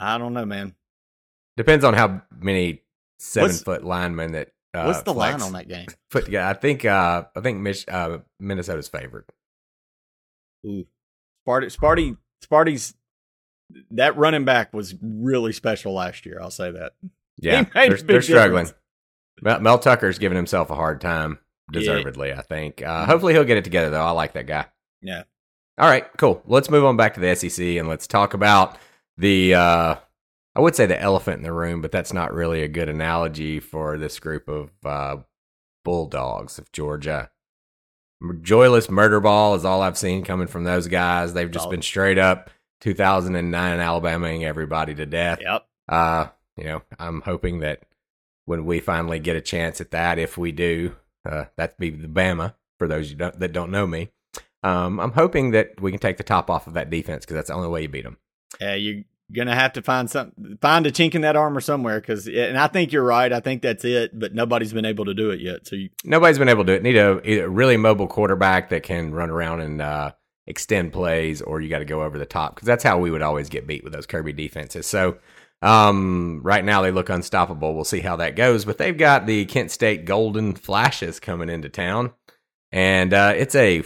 [0.00, 0.76] I don't know, man.
[1.58, 2.84] Depends on how many
[3.18, 4.48] seven What's- foot linemen that.
[4.72, 5.86] Uh, What's the Fleck's line on that game?
[6.10, 6.48] Put together.
[6.48, 6.84] I think.
[6.84, 9.24] Uh, I think Mich- uh, Minnesota's favored.
[10.66, 10.86] Ooh,
[11.46, 12.94] Sparty, Sparty, Sparty's
[13.92, 16.38] that running back was really special last year.
[16.40, 16.92] I'll say that.
[17.42, 18.68] Yeah, He made a they're, they're struggling.
[19.40, 21.38] Mel, Mel Tucker's giving himself a hard time,
[21.72, 22.34] deservedly.
[22.34, 22.82] I think.
[22.82, 24.04] Uh, hopefully, he'll get it together though.
[24.04, 24.66] I like that guy.
[25.00, 25.22] Yeah.
[25.78, 26.42] All right, cool.
[26.44, 28.76] Let's move on back to the SEC and let's talk about
[29.16, 29.54] the.
[30.56, 33.60] I would say the elephant in the room, but that's not really a good analogy
[33.60, 35.18] for this group of uh,
[35.84, 37.30] bulldogs of Georgia.
[38.42, 41.32] Joyless murder ball is all I've seen coming from those guys.
[41.32, 45.38] They've just been straight up 2009 Alabamaing everybody to death.
[45.40, 45.66] Yep.
[45.88, 47.82] Uh, you know, I'm hoping that
[48.44, 52.08] when we finally get a chance at that, if we do, uh, that'd be the
[52.08, 54.10] Bama for those you don't, that don't know me.
[54.62, 57.48] Um, I'm hoping that we can take the top off of that defense because that's
[57.48, 58.18] the only way you beat them.
[58.60, 62.00] Yeah, you gonna have to find some, find a chink in that armor somewhere.
[62.00, 63.32] Because, and I think you're right.
[63.32, 64.18] I think that's it.
[64.18, 65.66] But nobody's been able to do it yet.
[65.66, 66.82] So you, Nobody's been able to do it.
[66.82, 70.12] Need a, a really mobile quarterback that can run around and uh,
[70.46, 73.22] extend plays, or you got to go over the top because that's how we would
[73.22, 74.86] always get beat with those Kirby defenses.
[74.86, 75.18] So
[75.62, 77.74] um, right now they look unstoppable.
[77.74, 78.64] We'll see how that goes.
[78.64, 82.12] But they've got the Kent State Golden Flashes coming into town,
[82.72, 83.82] and uh, it's a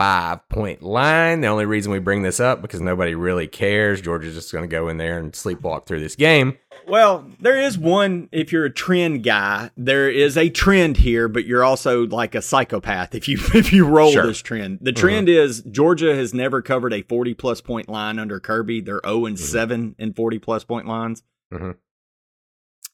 [0.00, 1.40] forty-five point line.
[1.40, 4.00] The only reason we bring this up because nobody really cares.
[4.00, 6.58] Georgia's just going to go in there and sleepwalk through this game.
[6.88, 8.28] Well, there is one.
[8.32, 12.42] If you're a trend guy, there is a trend here, but you're also like a
[12.42, 14.26] psychopath if you if you roll Sure.
[14.26, 14.78] this trend.
[14.80, 15.00] The mm-hmm.
[15.00, 18.80] trend is Georgia has never covered a 40 plus point line under Kirby.
[18.80, 19.44] They're 0 and mm-hmm.
[19.44, 21.22] 7 in 40 plus point lines.
[21.52, 21.72] Mm-hmm.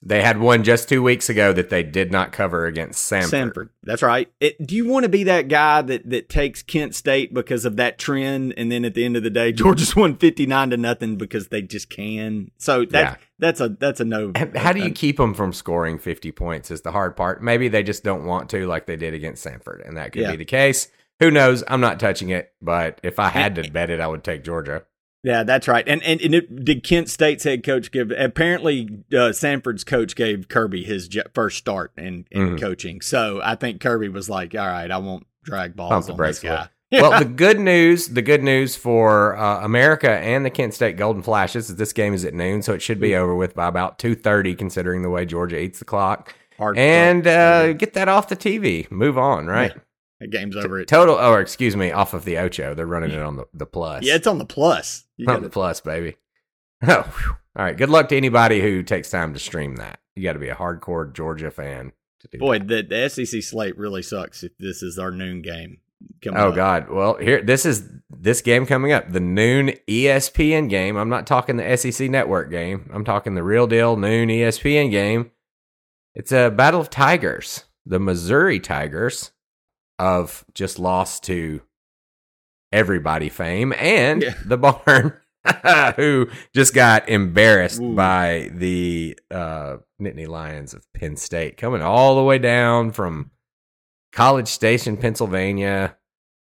[0.09, 3.29] They had one just two weeks ago that they did not cover against Samford.
[3.29, 3.71] Sanford.
[3.83, 4.31] That's right.
[4.39, 7.75] It, do you want to be that guy that that takes Kent State because of
[7.77, 11.17] that trend, and then at the end of the day, Georgia's won 59 to nothing
[11.17, 12.53] because they just can?
[12.57, 13.17] So that Yeah.
[13.41, 14.33] that's a that's a no.
[14.55, 17.43] How do you keep them from scoring 50 points is the hard part.
[17.43, 20.31] Maybe they just don't want to like they did against Samford, and that could Yeah.
[20.31, 20.87] be the case.
[21.19, 21.65] Who knows?
[21.67, 24.85] I'm not touching it, but if I had to bet it, I would take Georgia.
[25.27, 25.83] Yeah, that's right.
[25.89, 28.13] And and, and it, did Kent State's head coach give?
[28.17, 32.61] Apparently, uh, Samford's coach gave Kirby his j- first start in, in Mhm.
[32.61, 33.01] coaching.
[33.01, 36.69] So I think Kirby was like, "All right, I won't drag balls on this guy."
[36.93, 41.21] Well, the good news, the good news for uh, America and the Kent State Golden
[41.25, 43.99] Flashes is this game is at noon, so it should be over with by about
[43.99, 46.33] 2:30, considering the way Georgia eats the clock.
[46.57, 48.89] Hard And uh, get that off the TV.
[48.93, 49.73] Move on, right?
[50.21, 50.79] the game's over.
[50.79, 50.87] It.
[50.89, 52.75] Total, or excuse me, off of the Ocho.
[52.75, 54.05] They're running it on the, the plus.
[54.05, 55.05] Yeah, it's on the plus.
[55.17, 56.17] You the plus, baby.
[56.87, 57.37] Oh, whew.
[57.57, 57.77] all right.
[57.77, 59.99] Good luck to anybody who takes time to stream that.
[60.15, 62.69] You got to be a hardcore Georgia fan to do boy, that.
[62.69, 64.43] the, the SEC slate really sucks.
[64.43, 65.79] If this is our noon game.
[66.23, 66.55] coming Oh up.
[66.55, 66.91] God.
[66.91, 70.97] Well, here this is this game coming up, the noon ESPN game.
[70.97, 72.91] I'm not talking the SEC network game.
[72.93, 75.31] I'm talking the real deal noon ESPN game.
[76.15, 77.65] It's a battle of tigers.
[77.87, 79.31] The Missouri Tigers
[79.99, 81.63] of just lost to
[82.73, 84.35] everybody fame and Yeah.
[84.45, 85.15] the barn
[85.97, 87.95] who just got embarrassed Ooh.
[87.95, 93.31] by the uh Nittany Lions of Penn State coming all the way down from
[94.13, 95.97] College Station, Pennsylvania.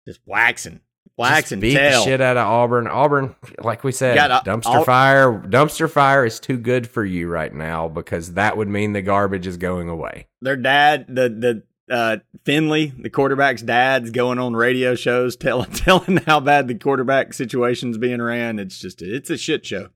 [0.08, 2.00] Just waxing, Just waxing beat tail.
[2.00, 2.88] the shit out of Auburn.
[2.88, 5.34] Auburn, like we said, a- dumpster fire.
[5.34, 9.46] Dumpster fire is too good for you right now because that would mean the garbage
[9.48, 10.28] is going away.
[10.42, 16.18] Their dad, the the uh, Finley, the quarterback's dad's going on radio shows telling telling
[16.26, 18.60] how bad the quarterback situation's being ran.
[18.60, 19.90] It's just it's a shit show.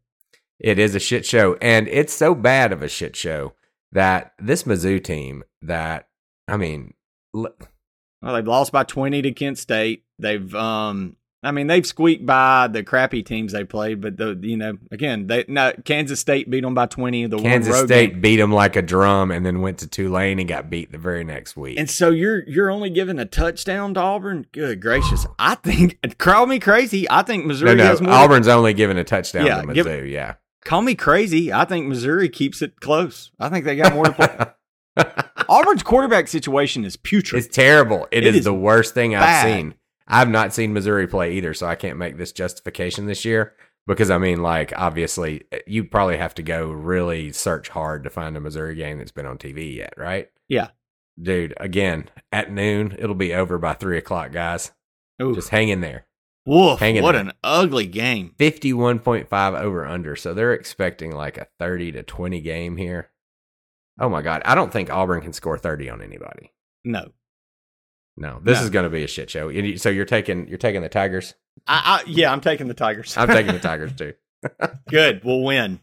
[0.59, 3.53] It is a shit show, and it's so bad of a shit show
[3.91, 6.07] that this Mizzou team that
[6.47, 6.93] I mean,
[7.35, 7.55] l-
[8.21, 10.03] Well, they've lost by twenty to Kent State.
[10.19, 11.15] They've um.
[11.43, 15.25] I mean, they've squeaked by the crappy teams they played, but the you know again
[15.25, 17.25] they no Kansas State beat them by twenty.
[17.25, 18.21] The Kansas road State game.
[18.21, 21.23] beat them like a drum, and then went to Tulane and got beat the very
[21.23, 21.79] next week.
[21.79, 24.45] And so you're you're only giving a touchdown to Auburn.
[24.51, 25.25] Good gracious!
[25.39, 27.09] I think call me crazy.
[27.09, 28.13] I think Missouri no, has more.
[28.13, 29.73] Auburn's only given a touchdown Yeah, to Mizzou.
[29.73, 31.51] give- yeah, Call me crazy.
[31.51, 33.31] I think Missouri keeps it close.
[33.39, 35.05] I think they got more to play.
[35.49, 37.43] Auburn's quarterback situation is putrid.
[37.43, 38.07] It's terrible.
[38.11, 39.73] It it is, is the worst thing I've seen.
[40.11, 43.53] I've not seen Missouri play either, so I can't make this justification this year
[43.87, 48.09] because I mean, like, obviously, eh, you probably have to go really search hard to
[48.09, 50.29] find a Missouri game that's been on TV yet, right?
[50.49, 50.67] Yeah.
[51.21, 54.71] Dude, again, at noon, it'll be over by three o'clock, guys.
[55.21, 56.05] Ooh, Just hang in there.
[56.45, 56.79] woof!
[56.79, 57.21] hang in What there.
[57.21, 58.33] an ugly game.
[58.39, 60.15] 51.5 over under.
[60.15, 63.09] So they're expecting like a 30 to 20 game here.
[63.99, 64.41] Oh my God.
[64.45, 66.51] I don't think Auburn can score 30 on anybody.
[66.83, 67.11] No,
[68.17, 68.63] No, this No.
[68.65, 69.49] is going to be a shit show.
[69.77, 71.33] So you're taking you're taking the Tigers.
[71.67, 73.15] I, I yeah, I'm taking the Tigers.
[73.17, 74.13] I'm taking the Tigers too.
[74.89, 75.79] Good, we'll win.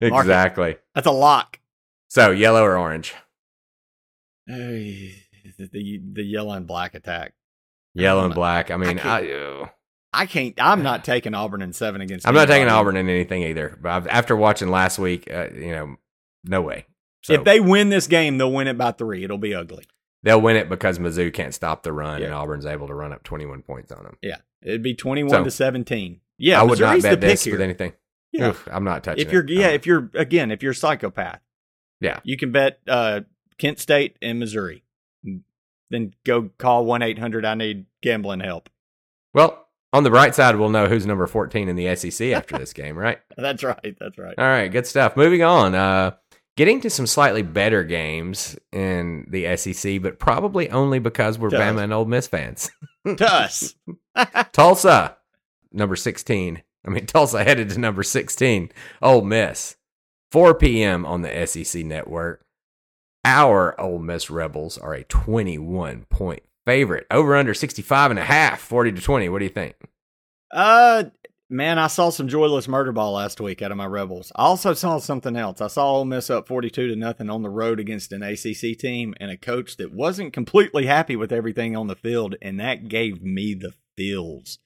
[0.00, 0.76] Exactly.
[0.94, 1.60] That's a lock.
[2.08, 3.14] So yellow or orange?
[4.46, 5.14] Hey,
[5.58, 7.32] the, the the yellow and black attack.
[7.94, 8.70] Yellow and black.
[8.70, 9.68] I mean, I I uh,
[10.12, 10.54] I can't.
[10.58, 12.26] I'm not taking Auburn in seven against.
[12.28, 12.68] I'm not taking.
[12.68, 13.76] Auburn in anything either.
[13.80, 15.96] But I've- after watching last week, uh, you know,
[16.44, 16.86] no way.
[17.22, 19.24] So If they win this game, they'll win it by three.
[19.24, 19.84] It'll be ugly.
[20.26, 23.22] They'll win it because Mizzou can't stop the run, and Auburn's able to run up
[23.22, 24.18] 21 points on them.
[24.20, 26.20] Yeah, it'd be 21 So, to 17.
[26.36, 27.54] Yeah, I would Missouri's not bet this here.
[27.54, 27.92] with anything.
[28.32, 28.48] Yeah.
[28.50, 29.50] Oof, I'm not touching if you're it.
[29.50, 31.40] yeah, Um, if you're again, if you're a psychopath,
[32.00, 32.20] Yeah.
[32.24, 33.20] you can bet uh,
[33.56, 34.82] Kent State and Missouri.
[35.90, 37.44] Then go call one eight hundred.
[37.46, 38.68] I need gambling help.
[39.32, 39.62] well,
[39.92, 42.98] on the bright side, we'll know who's number 14 in the SEC after this game,
[42.98, 43.18] right?
[43.38, 43.96] That's right.
[43.98, 44.34] That's right.
[44.36, 45.16] All right, good stuff.
[45.16, 45.74] Moving on.
[45.74, 46.10] Uh,
[46.56, 51.50] getting to some slightly better games in the SEC, but probably only because we're.
[51.50, 52.70] Bama and Ole Miss fans.
[53.04, 53.74] to us.
[54.52, 55.16] Tulsa,
[55.72, 58.70] number 16, I mean, Tulsa headed to number 16,
[59.02, 59.76] Ole Miss.
[60.32, 61.06] 4 p.m.
[61.06, 62.44] on the SEC network.
[63.24, 67.06] Our Ole Miss Rebels are a 21 point favorite.
[67.10, 69.28] Over under 65 and a half, 40 to 20.
[69.28, 69.74] What do you think?
[70.50, 71.04] Uh,
[71.48, 74.32] man, I saw some joyless murder ball last week out of my Rebels.
[74.36, 75.60] I also saw something else.
[75.60, 79.14] I saw Ole Miss up 42 to nothing on the road against an ACC team
[79.20, 83.22] and a coach that wasn't completely happy with everything on the field, and that gave
[83.22, 84.58] me the feels.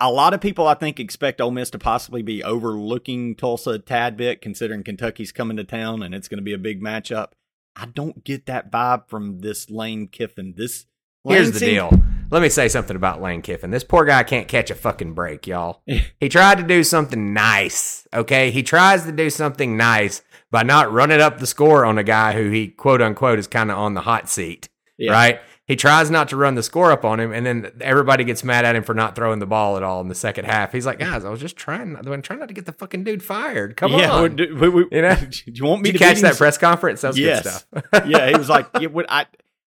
[0.00, 3.78] A lot of people, I think, expect Ole Miss to possibly be overlooking Tulsa a
[3.78, 7.28] tad bit, considering Kentucky's coming to town and it's going to be a big matchup.
[7.76, 10.54] I don't get that vibe from this Lane Kiffin.
[10.56, 10.86] This
[11.26, 12.04] Here's the seemed- deal.
[12.34, 13.70] Let me say something about Lane Kiffin.
[13.70, 15.82] This poor guy can't catch a fucking break, y'all.
[16.18, 18.50] he tried to do something nice, okay?
[18.50, 20.20] He tries to do something nice
[20.50, 23.70] by not running up the score on a guy who he quote unquote is kind
[23.70, 24.68] of on the hot seat,
[24.98, 25.12] Yeah.
[25.12, 25.40] right?
[25.66, 28.64] He tries not to run the score up on him, and then everybody gets mad
[28.64, 30.72] at him for not throwing the ball at all in the second half.
[30.72, 33.22] He's like, guys, I was just trying, I'm trying not to get the fucking dude
[33.22, 33.76] fired.
[33.76, 34.36] Come yeah, on.
[34.36, 35.14] we- we- You know?
[35.30, 37.00] do you want me Did you to catch that press conference?
[37.02, 37.64] That was Yes.
[37.72, 38.06] good stuff.
[38.08, 39.24] yeah, he was like, yeah, I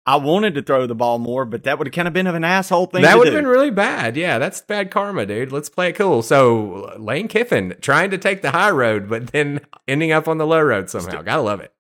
[0.07, 2.35] I wanted to throw the ball more, but that would have kind of been of
[2.35, 3.03] an asshole thing.
[3.03, 4.17] That would have been really bad.
[4.17, 5.51] Yeah, that's bad karma, dude.
[5.51, 6.21] Let's play it cool.
[6.23, 10.47] So Lane Kiffin trying to take the high road, but then ending up on the
[10.47, 11.23] low road somehow.
[11.23, 11.73] Gotta love it.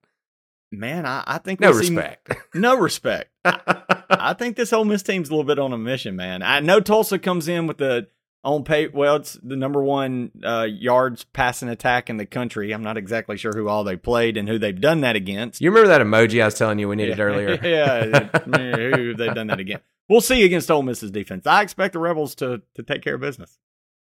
[0.72, 1.04] man.
[1.06, 2.32] I, I think No respect.
[2.54, 3.30] no respect.
[3.44, 6.42] I think this Ole Miss team's a little bit on a mission, man.
[6.42, 8.08] I know Tulsa comes in with the
[8.44, 8.88] on pay.
[8.88, 12.72] Well, it's the number one uh, yards passing attack in the country.
[12.72, 15.60] I'm not exactly sure who all they played and who they've done that against.
[15.60, 17.50] you remember that emoji I was telling you we needed earlier?
[17.62, 19.80] yeah, yeah, who they've done that again.
[20.08, 21.46] We'll see against Ole Miss's defense.
[21.46, 23.58] I expect the Rebels to to take care of business.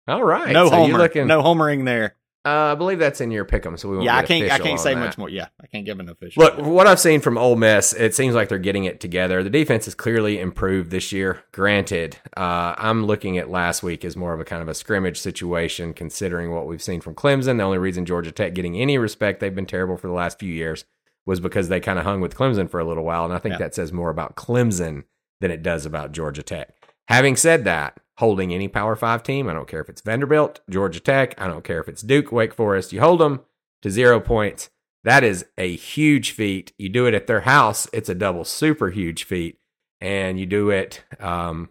[0.09, 0.53] All right.
[0.53, 2.15] no so homer, looking, no homering there.
[2.47, 4.05] Uh, I believe that's in your pick'em, so we won't.
[4.05, 4.49] Yeah, I can't.
[4.53, 5.01] I can't say that.
[5.01, 5.29] much more.
[5.29, 6.45] Yeah, I can't give an official.
[6.45, 9.43] Look, what I've seen from Ole Miss, it seems like they're getting it together.
[9.43, 11.43] The defense has clearly improved this year.
[11.51, 15.19] Granted, uh, I'm looking at last week as more of a kind of a scrimmage
[15.19, 17.57] situation, considering what we've seen from Clemson.
[17.57, 20.53] The only reason Georgia Tech getting any respect, they've been terrible for the last few
[20.53, 20.85] years,
[21.27, 23.25] was because they kind of hung with Clemson for a little while.
[23.25, 23.59] And I think Yeah.
[23.59, 25.03] that says more about Clemson
[25.41, 26.69] than it does about Georgia Tech.
[27.09, 31.01] Having said that, holding any Power Five team, I don't care if it's Vanderbilt, Georgia
[31.01, 33.41] Tech, I don't care if it's Duke, Wake Forest, you hold them
[33.83, 34.71] to zero points.
[35.05, 36.73] That is a huge feat.
[36.79, 39.59] You do it at their house, it's a double super huge feat.
[40.01, 41.71] And you do it um,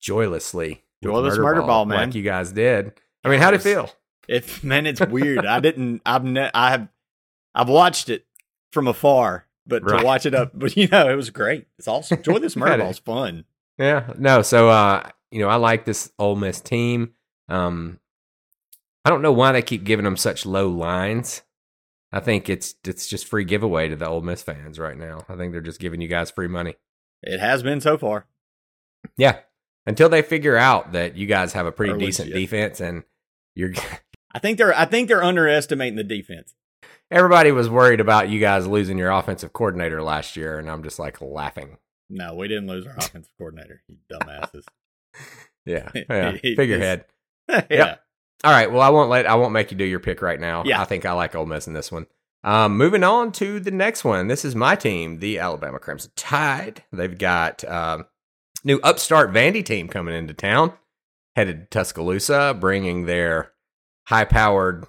[0.00, 0.82] joylessly.
[1.02, 1.98] Joyless murder ball, man.
[2.08, 2.92] Like you guys did.
[3.24, 3.90] I mean, how'd it feel?
[4.28, 5.44] If man, it's weird.
[5.44, 6.00] I didn't.
[6.06, 6.88] I've ne- I have.
[7.54, 8.24] I've watched it
[8.72, 10.00] from afar, but Right.
[10.00, 11.66] to watch it up, but you know, it was great.
[11.78, 12.22] It's awesome.
[12.22, 12.78] Joy this murder it.
[12.78, 13.44] ball's fun.
[13.78, 14.42] Yeah, no.
[14.42, 17.14] So, uh, you know, I like this Ole Miss team.
[17.48, 17.98] Um,
[19.04, 21.42] I don't know why they keep giving them such low lines.
[22.12, 25.24] I think it's it's just free giveaway to the Ole Miss fans right now.
[25.28, 26.76] I think they're just giving you guys free money.
[27.20, 28.26] It has been so far.
[29.16, 29.40] Yeah,
[29.86, 33.02] until they figure out that you guys have a pretty decent defense and
[33.56, 33.72] you're.
[34.32, 34.72] I think they're.
[34.72, 36.54] I think they're underestimating the defense.
[37.10, 41.00] Everybody was worried about you guys losing your offensive coordinator last year, and I'm just
[41.00, 41.78] like laughing.
[42.08, 43.82] No, we didn't lose our offensive coordinator.
[43.88, 44.64] You dumbasses.
[45.66, 46.32] Yeah, yeah.
[46.42, 47.06] Figurehead.
[47.70, 47.96] yeah.
[48.44, 48.70] All right.
[48.70, 50.62] Well, I won't let I won't make you do your pick right now.
[50.66, 50.78] Yeah.
[50.78, 52.06] I think I like Ole Miss in this one.
[52.42, 54.26] Um, moving on to the next one.
[54.28, 56.84] This is my team, the Alabama Crimson Tide.
[56.92, 58.04] They've got um,
[58.62, 60.74] new upstart Vandy team coming into town,
[61.34, 63.52] headed to Tuscaloosa, bringing their
[64.08, 64.84] high-powered,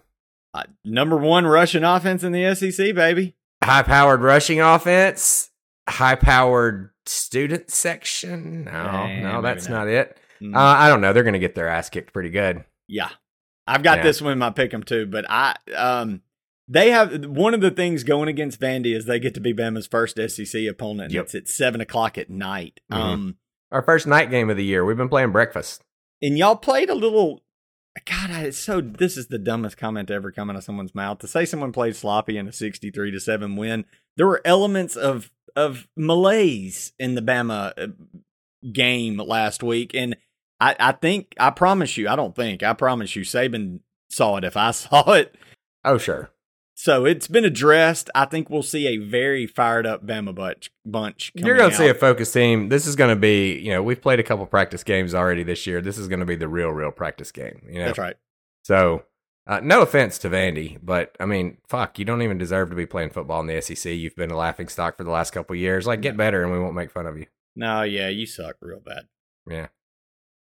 [0.54, 3.38] Uh, number one rushing offense in the SEC, baby.
[3.64, 5.52] high-powered rushing offense,
[5.88, 8.66] high-powered student section.
[8.66, 9.86] No, Nah, no, that's not.
[9.86, 10.18] not it.
[10.42, 10.56] Mm.
[10.56, 11.14] Uh, I don't know.
[11.14, 12.64] They're going to get their ass kicked pretty good.
[12.88, 13.10] Yeah.
[13.68, 14.04] I've got Yeah.
[14.04, 16.22] this one in my pick 'em too, but I um
[16.68, 19.88] they have one of the things going against Vandy is they get to be Bama's
[19.88, 21.06] first SEC opponent.
[21.06, 21.24] and Yep.
[21.26, 22.80] It's at seven o'clock at night.
[22.92, 22.98] Mhm.
[22.98, 23.38] Um
[23.72, 24.84] Our first night game of the year.
[24.86, 25.84] We've been playing breakfast.
[26.22, 27.44] and y'all played a little
[28.04, 31.20] God, it's so this is the dumbest comment to ever come out of someone's mouth.
[31.20, 33.86] To say someone played sloppy in a sixty three to seven win,
[34.18, 37.88] there were elements of of malaise in the Bama uh,
[38.72, 40.18] game last week, and
[40.60, 43.80] I, I think I promise you, I don't think I promise you, Saban
[44.10, 45.36] saw it if I saw it.
[45.84, 46.32] Oh, sure.
[46.78, 48.10] So it's been addressed.
[48.14, 50.72] I think we'll see a very fired up Bama bunch.
[50.86, 52.68] bunch You're going to see a focus team.
[52.68, 55.66] This is going to be, you know, we've played a couple practice games already this
[55.66, 55.82] year.
[55.82, 57.62] This is going to be the real, real practice game.
[57.68, 58.18] You know, That's right.
[58.64, 59.04] So,
[59.48, 62.86] uh, no offense to Vandy, but I mean, fuck, you don't even deserve to be
[62.86, 63.94] playing football in the SEC.
[63.94, 65.88] You've been a laughing stock for the last couple of years.
[65.88, 67.28] Like, get better, and we won't make fun of you.
[67.56, 69.04] No, yeah, you suck real bad.
[69.50, 69.68] Yeah.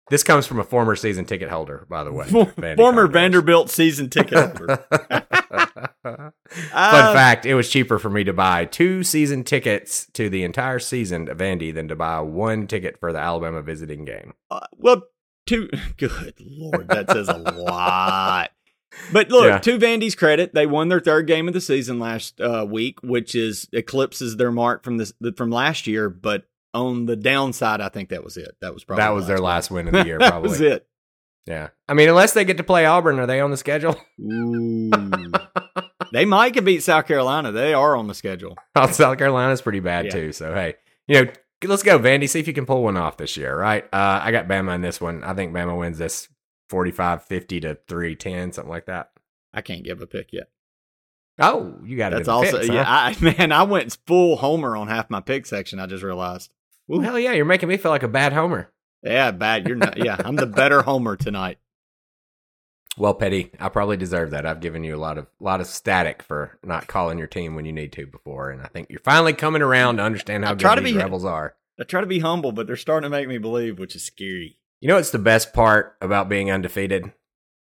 [0.10, 2.26] This comes from a former season ticket holder, by the way.
[2.28, 3.08] Vandy Former.
[3.08, 4.86] Vanderbilt season ticket holder.
[6.04, 6.34] Fun
[6.74, 10.80] Uh, fact: It was cheaper for me to buy two season tickets to the entire
[10.80, 14.34] season of Vandy than to buy one ticket for the Alabama visiting game.
[14.52, 15.04] Uh, well,
[15.46, 15.70] two.
[15.98, 18.52] Good lord, that says a lot.
[19.12, 19.58] But look, Yeah.
[19.60, 23.34] to Vandy's credit, they won their third game of the season last uh, week, which
[23.34, 26.10] is eclipses their mark from this from last year.
[26.10, 28.56] But on the downside, I think that was it.
[28.62, 29.44] That was probably that was their one.
[29.44, 30.50] last win of the year, that probably.
[30.50, 30.88] was it.
[31.46, 31.70] Yeah.
[31.90, 34.00] I mean, unless they get to play Auburn, are they on the schedule?
[34.22, 34.90] Ooh.
[36.14, 37.52] they might can beat South Carolina.
[37.52, 38.58] They are on the schedule.
[38.76, 40.12] Oh, South Carolina's pretty bad Yeah.
[40.12, 40.32] too.
[40.32, 40.76] So hey,
[41.08, 41.32] you know,
[41.66, 42.28] let's go, Vandy.
[42.30, 43.84] See if you can pull one off this year, right?
[43.94, 45.24] Uh, I got Bama in this one.
[45.24, 46.28] I think Bama wins this
[46.72, 49.12] 45-50 to 3-10, something like that.
[49.54, 50.48] I can't give a pick yet.
[51.40, 52.18] Oh, you got it.
[52.18, 52.74] That's also picks, huh?
[52.74, 52.86] yeah.
[52.88, 55.80] I, man, I went full homer on half my pick section.
[55.80, 56.52] I just realized.
[56.88, 58.72] Well, hell yeah, you're making me feel like a bad homer.
[59.04, 59.68] Yeah, bad.
[59.68, 59.98] You're not.
[59.98, 61.58] Yeah, I'm the better homer tonight.
[62.98, 64.46] Well, Petty, I probably deserve that.
[64.46, 67.66] I've given you a lot of lot of static for not calling your team when
[67.66, 70.54] you need to before, and I think you're finally coming around to understand how I
[70.54, 71.56] good try these be- rebels are.
[71.80, 74.60] I try to be humble, but they're starting to make me believe, which is scary.
[74.80, 77.14] You know what's the best part about being undefeated?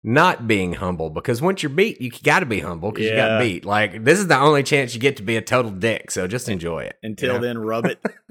[0.03, 3.41] Not being humble, because once you're beat, you got to be humble because you got
[3.41, 3.65] beat.
[3.65, 6.11] Like this is the only chance you get to be a total dick.
[6.11, 6.99] So just enjoy it.
[7.03, 7.47] Until you know?
[7.47, 8.05] then, rub it.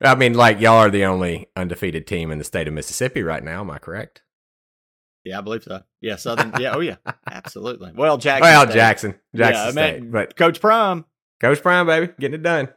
[0.00, 3.42] I mean, like y'all are the only undefeated team in the state of Mississippi right
[3.42, 3.60] now.
[3.60, 4.22] Am I correct?
[5.24, 5.82] yeah, I believe so.
[6.00, 6.52] Yeah, Southern.
[6.60, 6.96] Yeah, oh yeah,
[7.30, 7.92] absolutely.
[7.94, 8.42] Well, Jackson.
[8.42, 8.74] well, State.
[8.74, 11.04] Jackson, Jackson Yeah, I State, but Coach Prime
[11.40, 12.68] Coach Prime, baby, getting it done.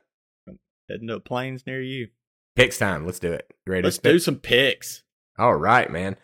[0.89, 2.07] heading to planes near you.
[2.55, 3.05] Picks time.
[3.05, 3.45] Let's do it.
[3.65, 5.03] You ready Let's do some picks.
[5.37, 6.17] All right, man.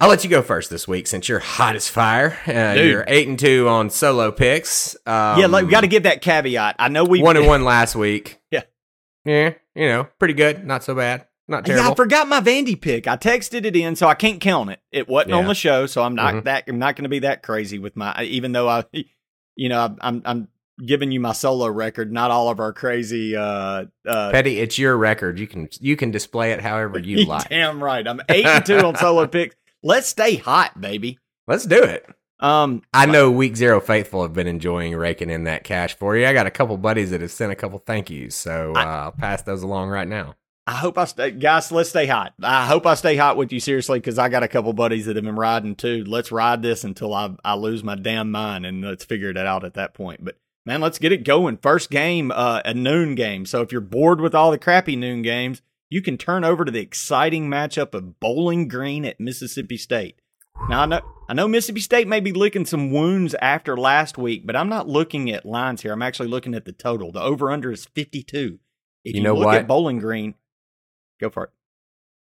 [0.00, 2.38] I'll let you go first this week since you're hot as fire.
[2.46, 4.94] Uh, you're eight and two on solo picks.
[5.06, 6.76] Um, yeah, like, we got to give that caveat.
[6.78, 8.40] I know we one and one last week.
[8.52, 8.62] Yeah.
[9.24, 10.64] yeah, you know, pretty good.
[10.64, 11.26] Not so bad.
[11.48, 11.92] Not Yeah, terrible.
[11.92, 13.08] I forgot my Vandy pick.
[13.08, 14.80] I texted it in, so I can't count it.
[14.92, 16.44] It wasn't on the show, so I'm not Mhm.
[16.44, 16.64] that.
[16.68, 18.22] I'm not going to be that crazy with my.
[18.22, 18.84] Even though I,
[19.56, 20.48] you know, I'm I'm
[20.86, 23.34] giving you my solo record, not all of our crazy.
[23.34, 25.40] uh uh Petty, it's your record.
[25.40, 27.48] You can you can display it however you like.
[27.48, 28.06] Damn right.
[28.06, 29.56] I'm eight and two on solo picks.
[29.82, 31.18] Let's stay hot, baby.
[31.46, 32.06] Let's do it.
[32.40, 36.26] Um, I know Week Zero faithful have been enjoying raking in that cash for you.
[36.26, 38.84] I got a couple buddies that have sent a couple thank yous, so uh, I-
[39.04, 40.34] I'll pass those along right now.
[40.66, 41.72] I hope I stay, guys.
[41.72, 42.34] Let's stay hot.
[42.42, 45.16] I hope I stay hot with you seriously because I got a couple buddies that
[45.16, 46.04] have been riding too.
[46.06, 49.64] Let's ride this until I I lose my damn mind and let's figure it out
[49.64, 50.22] at that point.
[50.22, 50.36] But
[50.66, 51.56] man, let's get it going.
[51.56, 53.46] First game, uh, a noon game.
[53.46, 56.70] So if you're bored with all the crappy noon games, you can turn over to
[56.72, 60.20] the exciting matchup of Bowling Green at Mississippi State.
[60.68, 64.46] Now I know I know Mississippi State may be licking some wounds after last week,
[64.46, 65.92] but I'm not looking at lines here.
[65.92, 67.12] I'm actually looking at the total.
[67.12, 68.58] The over under is 52.
[69.04, 69.56] If You you, know look what?
[69.58, 70.34] at Bowling Green,
[71.20, 71.50] go for it.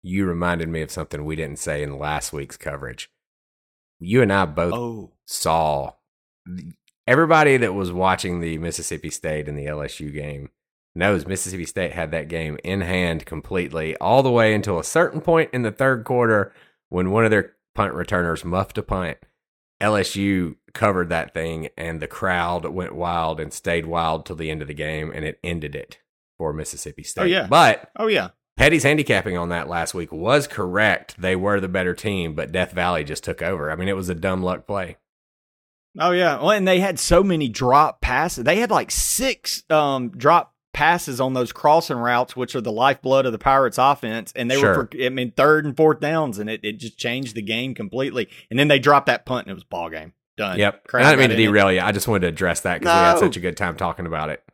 [0.02, 3.10] You reminded me of something we didn't say in last week's coverage.
[3.98, 5.92] You and I both Oh, saw
[7.06, 10.50] everybody that was watching the Mississippi State and the LSU game
[10.96, 15.20] knows Mississippi State had that game in hand completely all the way until a certain
[15.20, 16.52] point in the third quarter
[16.88, 19.18] when one of their punt returners muffed a punt.
[19.80, 24.62] LSU covered that thing and the crowd went wild and stayed wild till the end
[24.62, 25.98] of the game and it ended it
[26.38, 27.22] for Mississippi State.
[27.22, 27.46] Oh, yeah.
[27.46, 28.28] But oh yeah.
[28.56, 31.20] Petty's handicapping on that last week was correct.
[31.20, 33.70] They were the better team, but Death Valley just took over.
[33.70, 34.96] I mean, it was a dumb luck play.
[35.98, 36.38] Oh yeah.
[36.38, 38.44] Well, and they had so many drop passes.
[38.44, 43.24] They had like six um drop passes on those crossing routes, which are the lifeblood
[43.24, 44.30] of the Pirates offense.
[44.36, 44.76] And they Sure.
[44.76, 47.74] were for I mean third and fourth downs, and it, it just changed the game
[47.74, 48.28] completely.
[48.50, 50.12] And then they dropped that punt and it was ball game.
[50.36, 50.58] Done.
[50.58, 50.88] Yep.
[50.92, 51.80] And I didn't mean to derail you.
[51.80, 54.28] I just wanted to address that because we had such a good time talking about
[54.28, 54.44] it.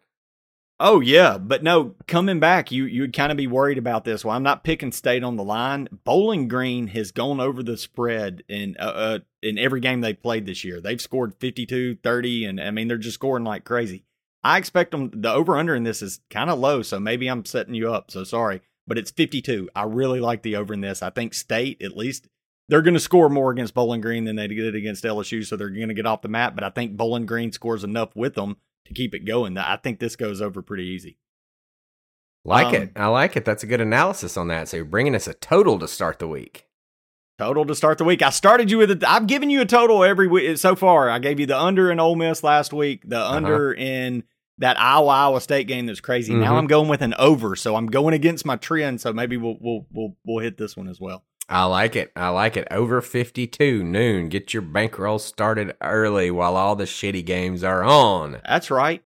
[0.78, 4.24] Oh yeah, but no, coming back, you you would kind of be worried about this.
[4.24, 5.88] Well, I'm not picking state on the line.
[6.04, 10.46] Bowling Green has gone over the spread in uh, uh in every game they played
[10.46, 10.80] this year.
[10.80, 14.04] They've scored 52, 30 and I mean they're just scoring like crazy.
[14.44, 17.44] I expect them the over under in this is kind of low, so maybe I'm
[17.44, 18.10] setting you up.
[18.10, 19.70] So sorry, but it's 52.
[19.74, 21.02] I really like the over in this.
[21.02, 22.28] I think state at least
[22.68, 25.70] they're going to score more against Bowling Green than they did against LSU, so they're
[25.70, 26.54] going to get off the map.
[26.54, 29.56] But I think Bowling Green scores enough with them to keep it going.
[29.58, 31.18] I think this goes over pretty easy.
[32.44, 32.92] Like Um, it.
[32.96, 33.44] I like it.
[33.44, 34.68] That's a good analysis on that.
[34.68, 36.66] So you're bringing us a total to start the week.
[37.38, 38.22] Total to start the week.
[38.22, 39.04] I started you with a.
[39.08, 41.08] I've given you a total every week so far.
[41.08, 44.24] I gave you the under in Ole Miss last week, the under in
[44.62, 46.34] that Iowa Iowa State game that's crazy.
[46.34, 46.58] Now Mhm.
[46.58, 49.00] I'm going with an over, so I'm going against my trend.
[49.00, 51.24] So maybe we'll we'll we'll we'll hit this one as well.
[51.48, 52.12] I like it.
[52.16, 52.66] I like it.
[52.70, 54.28] Over 52 noon.
[54.28, 58.40] Get your bankroll started early while all the shitty games are on.
[58.48, 59.02] That's right.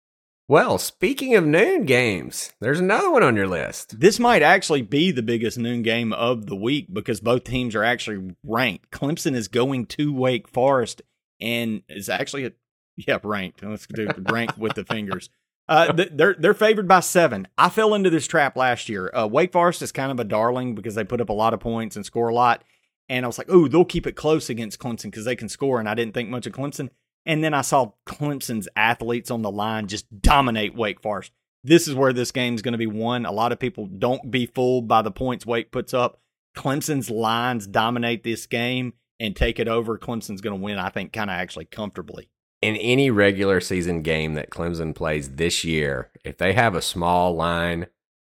[0.48, 4.00] Well, speaking of noon games, there's another one on your list.
[4.00, 7.84] This might actually be the biggest noon game of the week because both teams are
[7.84, 8.90] actually ranked.
[8.90, 11.02] Clemson is going to Wake Forest
[11.40, 12.52] and is actually a
[12.96, 13.62] yeah ranked.
[13.62, 15.30] Let's do rank with the fingers.
[15.72, 17.48] Uh, they're they're favored by seven.
[17.56, 19.10] I fell into this trap last year.
[19.14, 21.60] Uh, Wake Forest is kind of a darling because they put up a lot of
[21.60, 22.62] points and score a lot.
[23.08, 25.80] And I was like, oh, they'll keep it close against Clemson because they can score.
[25.80, 26.90] And I didn't think much of Clemson.
[27.24, 31.32] And then I saw Clemson's athletes on the line just dominate Wake Forest.
[31.64, 33.24] This is where this game's going to be won.
[33.24, 36.20] A lot of people don't be fooled by the points Wake puts up.
[36.54, 39.96] Clemson's lines dominate this game and take it over.
[39.96, 42.28] Clemson's going to win, I think, kind of actually comfortably.
[42.62, 47.34] In any regular season game that Clemson plays this year, if they have a small
[47.34, 47.88] line,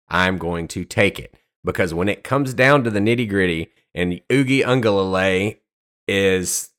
[0.09, 1.35] I'm going to take it.
[1.65, 5.59] Because when it comes down to the nitty gritty and Ugi Uiagalelei
[6.09, 6.71] is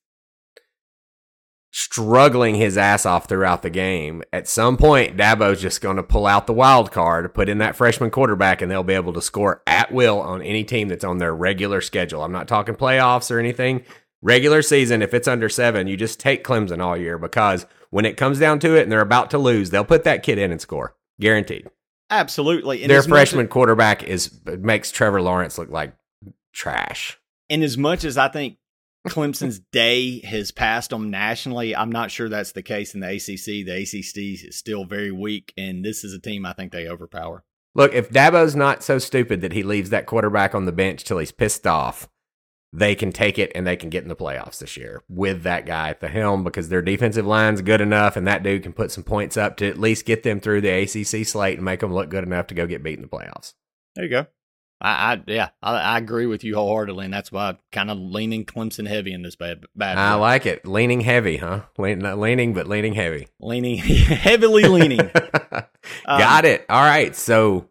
[1.78, 4.24] struggling his ass off throughout the game.
[4.34, 7.76] At some point, Dabo's just going to pull out the wild card, put in that
[7.76, 11.20] freshman quarterback, and they'll be able to score at will on any team that's on
[11.20, 12.24] their regular schedule.
[12.24, 13.84] I'm not talking playoffs or anything.
[14.22, 18.18] Regular season, if it's under seven, you just take Clemson all year because when it
[18.18, 20.60] comes down to it and they're about to lose, they'll put that kid in and
[20.60, 20.96] score.
[21.20, 21.70] Guaranteed.
[22.10, 22.82] Absolutely.
[22.84, 25.94] And Their freshman as, quarterback is makes Trevor Lawrence look like
[26.54, 27.20] trash.
[27.50, 28.58] And as much as I think
[29.08, 31.76] Clemson's day has passed them nationally.
[31.76, 33.66] I'm not sure that's the case in the ACC.
[33.66, 37.44] The ACC is still very weak, and this is a team I think they overpower.
[37.76, 41.20] Look, if Dabo's not so stupid that he leaves that quarterback on the bench till
[41.20, 42.10] he's pissed off,
[42.74, 45.66] they can take it and they can get in the playoffs this year with that
[45.66, 48.92] guy at the helm because their defensive line's good enough and that dude can put
[48.92, 51.94] some points up to at least get them through the ACC slate and make them
[51.94, 53.54] look good enough to go get beat in the playoffs.
[53.96, 54.28] There you go.
[54.80, 57.98] I, I yeah, I, I, agree with you wholeheartedly, and that's why I'm kind of
[57.98, 59.66] leaning Clemson heavy in this bad.
[59.76, 61.62] bad I like it, leaning heavy, huh?
[61.80, 63.28] Lean, not leaning, but leaning heavy.
[63.40, 65.00] Leaning heavily, leaning.
[66.06, 66.66] got um, it.
[66.70, 67.70] All right, so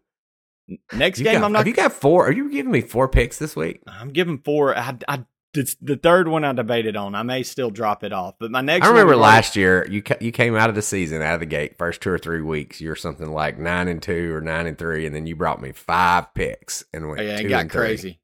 [0.93, 1.59] next game, got, I'm not.
[1.59, 2.27] Have you got four?
[2.27, 3.83] Are you giving me four picks this week?
[3.87, 4.77] I'm giving four.
[4.77, 5.25] I, I
[5.57, 7.15] it's the third one I debated on.
[7.15, 8.87] I may still drop it off, but my next.
[8.87, 11.79] I remember last year you you came out of the season out of the gate
[11.79, 12.81] first two or three weeks.
[12.81, 15.61] You were something like nine and two or nine and three, and then you brought
[15.61, 17.21] me five picks and went.
[17.21, 18.21] Oh, yeah, it got crazy.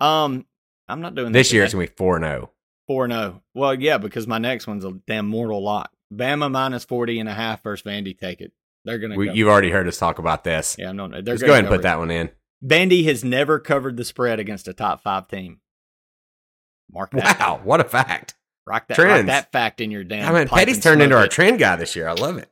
[0.00, 0.46] Um,
[0.88, 1.64] I'm not doing this year.
[1.64, 2.50] It's gonna be four and zero.
[2.50, 2.54] Oh.
[2.86, 3.34] Four and zero.
[3.36, 3.42] Oh.
[3.54, 5.90] Well, yeah, because my next one's a damn mortal lock.
[6.12, 8.18] Bama minus 40 and a half versus Vandy.
[8.18, 8.52] Take it.
[8.84, 9.16] They're gonna.
[9.16, 10.76] We, you've already heard us talk about this.
[10.78, 11.20] Yeah, no, no.
[11.20, 12.30] They're Let's go ahead and put that one in.
[12.64, 15.60] Vandy has never covered the spread against a top five team.
[16.92, 17.38] Mark that.
[17.38, 18.34] Wow, what a fact.
[18.66, 20.32] Rock that, rock that fact in your damn.
[20.32, 21.20] I mean, Petty's turned into it.
[21.20, 22.08] our trend guy this year.
[22.08, 22.48] I love it.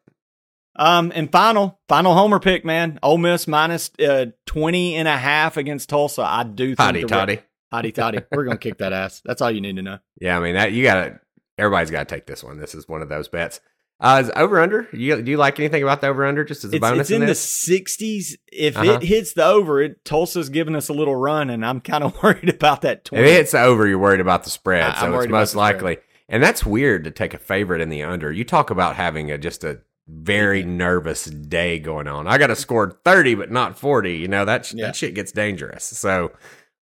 [0.76, 2.98] Um, and final, final homer pick, man.
[3.02, 6.22] Ole Miss minus, uh, 20 and a half against Tulsa.
[6.22, 6.78] I do think.
[6.78, 7.38] Hotty toddy.
[7.72, 8.20] Hotty toddy.
[8.32, 9.20] We're going to kick that ass.
[9.24, 9.98] That's all you need to know.
[10.20, 11.20] Yeah, I mean, that you got to,
[11.56, 12.58] everybody's got to take this one.
[12.58, 13.60] This is one of those bets.
[14.00, 14.88] Uh, is over under?
[14.92, 16.42] You, do you like anything about the over under?
[16.42, 18.38] Just as a it's, bonus, it's in, in the sixties.
[18.50, 18.92] If uh-huh.
[18.92, 22.16] it hits the over, it Tulsa's giving us a little run, and I'm kind of
[22.22, 23.04] worried about that.
[23.04, 23.22] 20.
[23.22, 24.94] If it hits the over, you're worried about the spread.
[24.94, 25.98] I, so it's most likely,
[26.30, 28.32] and that's weird to take a favorite in the under.
[28.32, 32.26] You talk about having a just a very nervous day going on.
[32.26, 34.16] I got to score 30, but not 40.
[34.16, 34.86] You know that yeah.
[34.86, 35.84] that shit gets dangerous.
[35.84, 36.32] So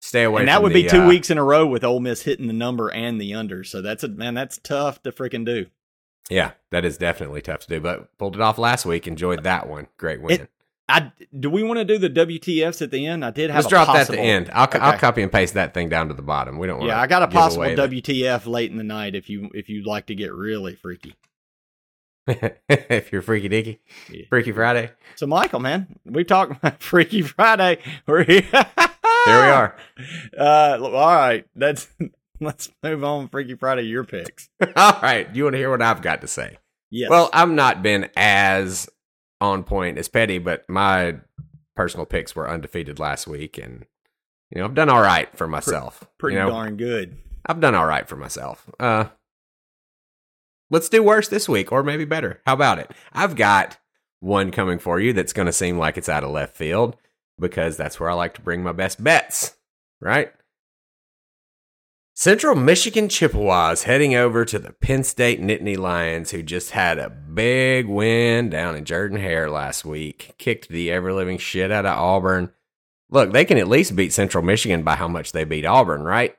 [0.01, 0.43] stay away.
[0.43, 2.47] And that would the, be two uh, weeks in a row with Ole Miss hitting
[2.47, 3.65] the number and the under.
[3.65, 4.35] So that's a man.
[4.35, 5.67] That's tough to freaking do.
[6.31, 9.07] Yeah, that is definitely tough to do, but pulled it off last week.
[9.07, 9.89] Enjoyed that one.
[9.99, 10.43] Great win.
[10.43, 10.51] It,
[10.89, 13.25] I do we want to do the WTFs at the end?
[13.25, 13.65] I did have.
[13.65, 14.51] Let's drop possible, that at the end.
[14.53, 14.79] I'll, okay.
[14.79, 16.59] I'll copy and paste that thing down to the bottom.
[16.59, 16.89] We don't want.
[16.89, 20.07] Yeah, I got a possible WTF late in the night if you if you'd like
[20.07, 21.15] to get really freaky.
[22.69, 24.27] if you're freaky dicky, yeah.
[24.29, 24.91] Freaky Friday.
[25.17, 27.79] So Michael, man, we talked about Freaky Friday.
[28.07, 28.43] We're here.
[28.43, 28.63] here
[29.27, 29.77] we are.
[30.39, 31.89] Uh, all right, that's
[32.47, 33.29] let's move on.
[33.29, 34.49] Freaky Friday, your picks.
[34.77, 35.35] All right.
[35.35, 36.59] You want to hear what I've got to say?
[36.91, 37.09] Yes.
[37.11, 38.89] Well, I've not been as
[39.41, 41.17] on point as Petty, but my
[41.75, 43.87] personal picks were undefeated last week, and
[44.51, 46.07] you know I've done all right for myself.
[46.19, 46.51] Pretty, you know?
[46.51, 47.17] darn good.
[47.47, 48.69] I've done all right for myself.
[48.79, 49.07] Uh,
[50.71, 52.41] let's do worse this week, or maybe better.
[52.47, 52.91] How about it?
[53.13, 53.79] I've got
[54.21, 56.97] one coming for you that's going to seem like it's out of left field
[57.41, 59.57] because that's where I like to bring my best bets.
[60.01, 60.33] Right?
[62.15, 67.09] Central Michigan Chippewas heading over to the Penn State Nittany Lions, who just had a
[67.09, 70.35] big win down in Jordan Hare last week.
[70.37, 72.53] Kicked the ever living shit out of Auburn.
[73.09, 76.37] Look, they can at least beat Central Michigan by how much they beat Auburn, right?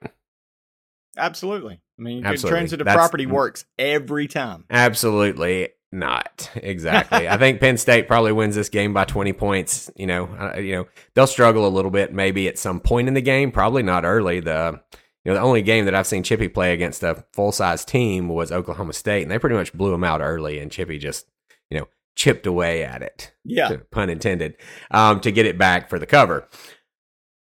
[1.17, 1.82] Absolutely.
[1.97, 2.57] I mean, Absolutely.
[2.57, 4.65] transitive That's, property works every time.
[4.69, 6.51] Absolutely not.
[6.55, 7.28] Exactly.
[7.28, 9.91] I think Penn State probably wins this game by 20 points.
[9.95, 13.15] You know, uh, you know, they'll struggle a little bit maybe at some point in
[13.15, 14.39] the game, probably not early.
[14.39, 14.82] The
[15.24, 18.28] you know, the only game that I've seen Chippy play against a full size team
[18.28, 21.28] was Oklahoma State, and they pretty much blew him out early, and Chippy just,
[21.69, 23.34] you know, chipped away at it.
[23.45, 23.69] Yeah.
[23.69, 24.55] To, pun intended,
[24.91, 26.47] um, to get it back for the cover.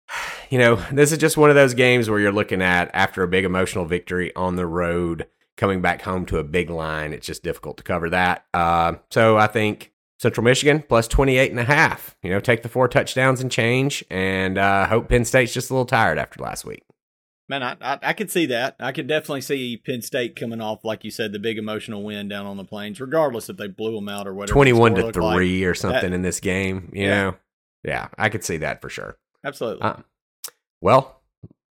[0.49, 3.27] You know, this is just one of those games where you're looking at after a
[3.27, 7.11] big emotional victory on the road, coming back home to a big line.
[7.11, 8.45] It's just difficult to cover that.
[8.53, 12.15] Uh, so I think Central Michigan plus 28 and a half.
[12.23, 15.73] You know, take the four touchdowns and change and uh, hope Penn State's just a
[15.73, 16.83] little tired after last week.
[17.49, 18.75] Man, I, I, I could see that.
[18.79, 22.27] I could definitely see Penn State coming off, like you said, the big emotional win
[22.27, 24.53] down on the plains, regardless if they blew them out or whatever.
[24.53, 25.21] 21 to 3
[25.61, 25.69] like.
[25.69, 27.21] or something That- in this game, you Yeah.
[27.23, 27.35] know.
[27.83, 29.17] Yeah, I could see that for sure.
[29.45, 29.81] Absolutely.
[29.83, 29.97] Uh,
[30.81, 31.21] well,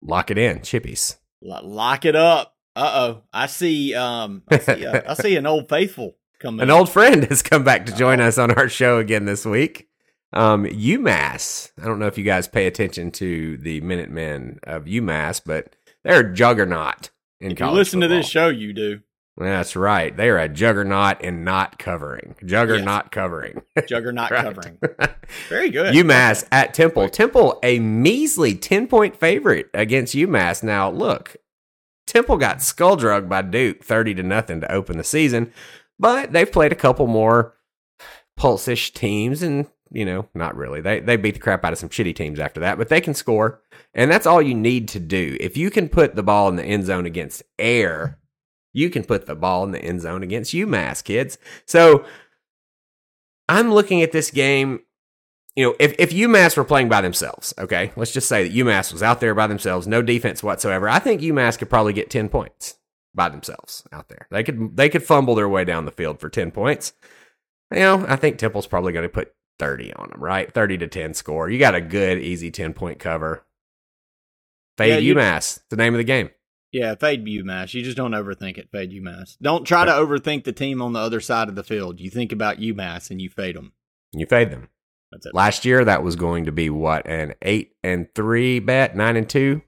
[0.00, 1.18] lock it in, chippies.
[1.42, 2.54] Lock it up.
[2.74, 3.22] Uh oh.
[3.32, 3.94] I see.
[3.94, 4.42] Um.
[4.48, 6.62] I see, uh, I see an old faithful coming.
[6.62, 9.87] An old friend has come back to join us on our show again this week.
[10.32, 11.70] Um, UMass.
[11.80, 15.74] I don't know if you guys pay attention to the Minutemen of UMass, but
[16.04, 17.10] they're a juggernaut
[17.40, 17.76] in If you college.
[17.78, 19.00] listen to this show, you do.
[19.38, 20.14] That's right.
[20.16, 22.34] They are a juggernaut in not covering.
[22.44, 23.62] Juggernaut covering.
[23.88, 24.42] Juggernaut Right.
[24.44, 24.78] covering.
[25.48, 25.94] Very good.
[25.94, 27.08] UMass at Temple.
[27.08, 30.64] Temple, a measly 10 point favorite against UMass.
[30.64, 31.36] Now, look,
[32.08, 35.52] Temple got skull drugged by Duke 30 to nothing to open the season,
[36.00, 37.54] but they've played a couple more
[38.36, 39.66] pulse ish teams and.
[39.90, 40.80] You know, not really.
[40.80, 43.14] They they beat the crap out of some shitty teams after that, but they can
[43.14, 43.62] score,
[43.94, 45.36] and that's all you need to do.
[45.40, 48.18] If you can put the ball in the end zone against air,
[48.72, 51.38] you can put the ball in the end zone against UMass, kids.
[51.64, 52.04] So
[53.48, 54.80] I'm looking at this game
[55.58, 58.92] you know, if, if UMass were playing by themselves, okay, let's just say that UMass
[58.92, 60.88] was out there by themselves, no defense whatsoever.
[60.88, 62.78] I think UMass could probably get ten points
[63.12, 64.28] by themselves out there.
[64.30, 66.92] They could they could fumble their way down the field for ten points.
[67.72, 70.52] You know, I think Temple's probably going to put thirty on them, right?
[70.52, 71.48] Thirty to ten score.
[71.50, 73.44] You got a good easy ten point cover.
[74.76, 75.60] Fade Yeah, you- UMass.
[75.70, 76.30] The name of the game.
[76.70, 77.72] Yeah, fade UMass.
[77.74, 78.68] You just don't overthink it.
[78.70, 79.38] Fade UMass.
[79.40, 81.98] Don't try to overthink the team on the other side of the field.
[81.98, 83.72] You think about UMass and you fade them.
[84.12, 84.68] You fade them.
[85.10, 85.34] That's it.
[85.34, 89.28] Last year that was going to be what an eight and three bet, nine and
[89.28, 89.62] two.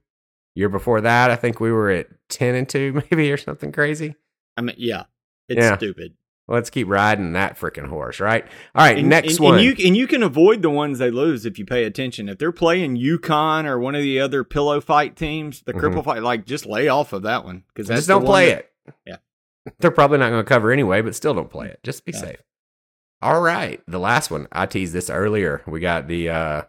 [0.54, 4.16] Year before that, I think we were at ten and two, maybe or something crazy.
[4.58, 5.04] I mean, yeah,
[5.48, 5.76] it's Yeah.
[5.78, 6.14] stupid.
[6.50, 8.44] Let's keep riding that freaking horse, right?
[8.74, 9.54] All right, And, next and, one.
[9.58, 12.28] and you and you can avoid the ones they lose if you pay attention.
[12.28, 15.80] If they're playing UConn or one of the other pillow fight teams, the Mhm.
[15.80, 18.70] cripple fight, like just lay off of that one because just don't play it.
[19.06, 19.16] Yeah.
[19.78, 21.78] They're probably not going to cover anyway, but still don't play it.
[21.84, 22.18] Just be Yeah.
[22.18, 22.42] safe.
[23.22, 24.48] All right, the last one.
[24.50, 25.62] I teased this earlier.
[25.66, 26.62] We got the uh,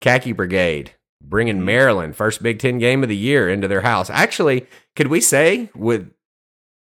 [0.00, 1.64] Khaki Brigade bringing Mhm.
[1.64, 4.08] Maryland first Big Ten game of the year into their house.
[4.08, 6.10] Actually, could we say with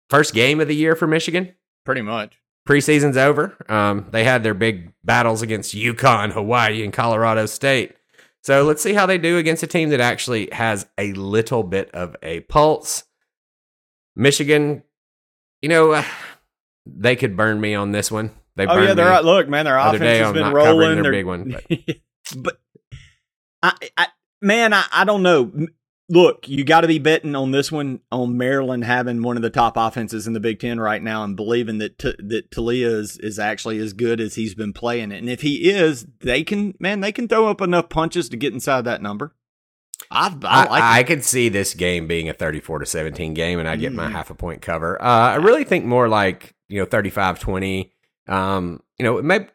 [0.10, 1.54] first game of the year for Michigan?
[1.86, 2.38] Pretty much.
[2.68, 3.55] Preseason's over.
[3.70, 7.95] Um, they had their big battles against UConn, Hawaii, and Colorado State.
[8.43, 11.91] So let's see how they do against a team that actually has a little bit
[11.91, 13.03] of a pulse.
[14.16, 14.84] Michigan,
[15.62, 16.03] you know, uh,
[16.86, 18.32] they could burn me on this one.
[18.55, 19.24] They Oh yeah, they're right.
[19.24, 20.95] Look, man, their offense day has on been rolling.
[20.95, 21.55] their They're- big one,
[22.38, 22.59] but
[23.64, 24.07] I, I,
[24.41, 25.68] man, I, I don't know.
[26.12, 29.49] Look, you got to be betting on this one on Maryland having one of the
[29.49, 33.18] top offenses in the Big Ten right now, and believing that T- that Taulia is
[33.20, 35.20] is actually as good as he's been playing it.
[35.20, 38.53] And if he is, they can man, they can throw up enough punches to get
[38.53, 39.34] inside that number.
[40.09, 41.07] I, I I, like I, it.
[41.07, 44.12] could see this game being a 34 to 17 game, and I'd get my Mm.
[44.12, 45.01] half a point cover.
[45.01, 47.93] Uh, I really think more like, you know, 35 20.
[48.28, 49.45] Um, you know, maybe,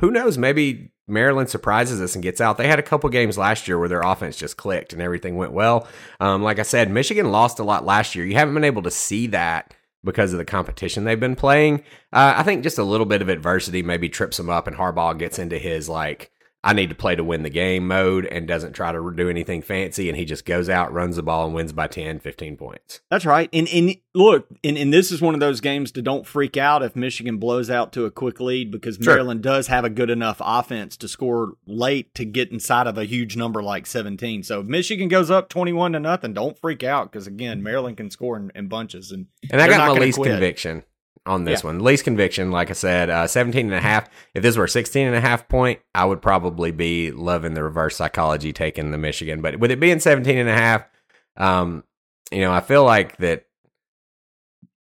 [0.00, 0.38] who knows?
[0.38, 2.56] Maybe Maryland surprises us and gets out.
[2.56, 5.52] They had a couple games last year where their offense just clicked and everything went
[5.52, 5.86] well.
[6.20, 8.24] Um, like I said, Michigan lost a lot last year.
[8.24, 11.80] You haven't been able to see that because of the competition they've been playing.
[12.12, 15.18] Uh, I think just a little bit of adversity maybe trips them up, and Harbaugh
[15.18, 16.30] gets into his like,
[16.64, 19.60] I need to play to win the game mode and doesn't try to do anything
[19.60, 20.08] fancy.
[20.08, 23.02] And he just goes out, runs the ball, and wins by 10, 15 points.
[23.10, 23.50] That's right.
[23.52, 26.82] And and look, and, and this is one of those games to don't freak out
[26.82, 29.14] if Michigan blows out to a quick lead because Sure.
[29.14, 33.04] Maryland does have a good enough offense to score late to get inside of a
[33.04, 34.42] huge number like 17.
[34.42, 38.10] So if Michigan goes up 21 to nothing, don't freak out because again, Maryland can
[38.10, 40.30] score in, in bunches and And I got not my least quit.
[40.30, 40.84] conviction
[41.26, 41.68] on this Yeah.
[41.68, 41.78] one.
[41.80, 44.08] Least conviction, like I said, uh, 17 and a half.
[44.34, 47.62] If this were a 16 and a half point, I would probably be loving the
[47.62, 49.40] reverse psychology taking the Michigan.
[49.40, 50.84] But with it being 17 and a half,
[51.36, 51.84] um,
[52.30, 53.46] you know, I feel like that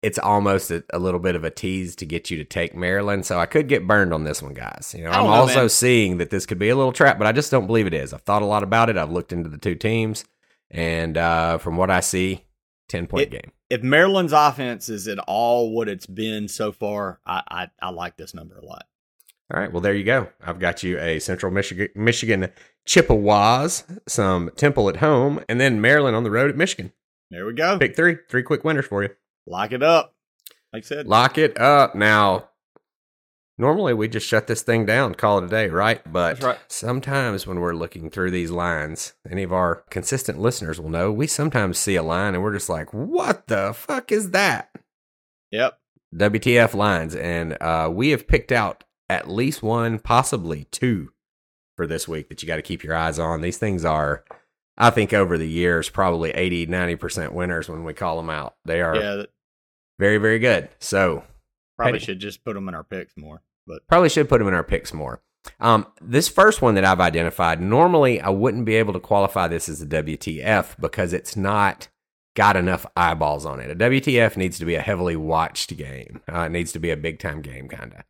[0.02, 3.26] it's almost a, a little bit of a tease to get you to take Maryland.
[3.26, 4.96] So I could get burned on this one, guys.
[4.98, 5.70] You know, I'm know, also man.
[5.70, 8.14] seeing that this could be a little trap, but I just don't believe it is.
[8.14, 8.96] I've thought a lot about it.
[8.98, 10.24] I've looked into the two teams,
[10.72, 12.46] and uh, from what I see,
[12.88, 13.52] 10 point It- game.
[13.70, 18.18] If Maryland's offense is at all what it's been so far, I I, I like
[18.18, 18.86] this number a lot.
[19.54, 20.30] All right, well there you go.
[20.42, 22.52] I've got you a Central Michigan Michigan
[22.86, 26.92] Chippewas, some Temple at home, and then Maryland on the road at Michigan.
[27.32, 27.78] There we go.
[27.78, 29.10] Pick three, three quick winners for you.
[29.46, 30.16] Lock it up.
[30.74, 32.50] Like I said, Lock it up now.
[33.60, 36.02] Normally we just shut this thing down, call it a day, right?
[36.10, 36.58] But right.
[36.70, 41.28] sometimes when we're looking through these lines, any of our consistent listeners will know we
[41.28, 44.70] sometimes see a line and we're just like, "What the fuck is that?"
[45.52, 45.78] yep.
[46.16, 51.12] WTF lines, and uh, we have picked out at least one, possibly two
[51.76, 53.42] for this week that you got to keep your eyes on.
[53.42, 54.24] These things are,
[54.78, 58.56] I think, over the years, probably 80, 90% winners when we call them out.
[58.64, 59.24] They are Yeah,
[60.00, 60.70] very, very good.
[60.80, 61.26] So
[61.78, 63.42] probably should just put them in our picks more.
[63.70, 65.22] But probably should put them in our picks more.
[65.60, 69.70] Um, this first one that I've identified, normally I wouldn't be able to qualify this
[69.70, 71.88] as a WTF because it's not
[72.36, 73.72] got enough eyeballs on it.
[73.72, 76.22] A WTF needs to be a heavily watched game.
[76.32, 78.04] Uh, it needs to be a big time game, kind of.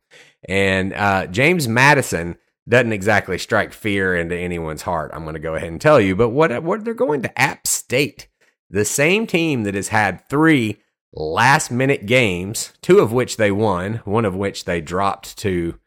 [0.48, 2.38] And uh, James Madison
[2.68, 5.10] doesn't exactly strike fear into anyone's heart.
[5.12, 6.16] I'm going to go ahead and tell you.
[6.16, 8.28] But what what they're going to App State,
[8.70, 10.80] the same team that has had three
[11.12, 15.78] last minute games, two of which they won, one of which they dropped to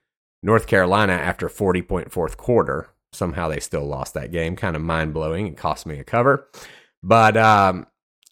[0.41, 2.89] North Carolina after 40 point fourth quarter.
[3.13, 4.55] Somehow they still lost that game.
[4.55, 5.47] Kind of mind blowing.
[5.47, 6.47] It cost me a cover.
[7.03, 7.85] But um,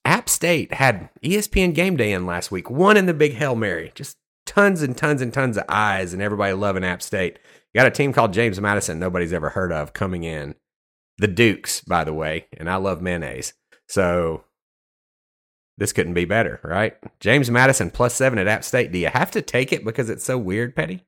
[0.06, 3.92] App State had ESPN Game Day in last week, one in the big Hail Mary.
[3.94, 7.38] Just tons and tons and tons of eyes and everybody loving App State.
[7.76, 10.56] Got a team called James Madison, nobody's ever heard of, coming in.
[11.20, 13.54] The Dukes, by the way, and I love mayonnaise.
[13.88, 14.44] So
[15.82, 16.96] this couldn't be better, right?
[17.20, 18.92] James Madison plus seven at App State.
[18.92, 21.04] Do you have to take it because it's so weird, Petty?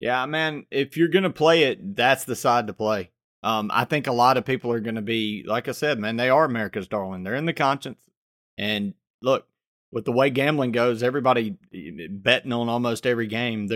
[0.00, 3.10] yeah, man, if you're gonna play it, that's the side to play.
[3.42, 6.28] Um, I think a lot of people are gonna be, like I said, man, they
[6.28, 7.22] are America's darling.
[7.24, 7.98] They're in the conscience.
[8.58, 9.46] And look,
[9.90, 13.68] with the way gambling goes, everybody eh, betting on almost every game.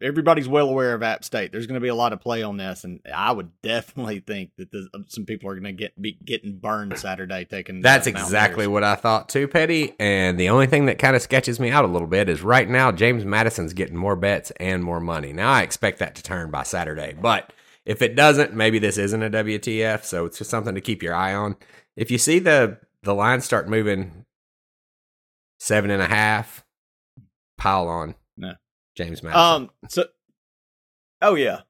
[0.00, 1.50] Everybody's well aware of App State.
[1.50, 4.50] There's going to be a lot of play on this, and I would definitely think
[4.58, 7.80] that the, some people are going to get be getting burned Saturday taking.
[7.80, 9.94] That's uh, exactly what I thought too, Petty.
[9.98, 12.68] And the only thing that kind of sketches me out a little bit is right
[12.68, 15.32] now James Madison's getting more bets and more money.
[15.32, 17.52] Now I expect that to turn by Saturday, but
[17.84, 20.04] if it doesn't, maybe this isn't a WTF.
[20.04, 21.56] So it's just something to keep your eye on.
[21.96, 24.23] If you see the the line start moving
[25.64, 26.64] seven and a half,
[27.58, 28.14] pile on.
[28.96, 29.40] James Madison.
[29.40, 29.70] Um.
[29.88, 30.04] So.
[31.20, 31.62] Oh yeah.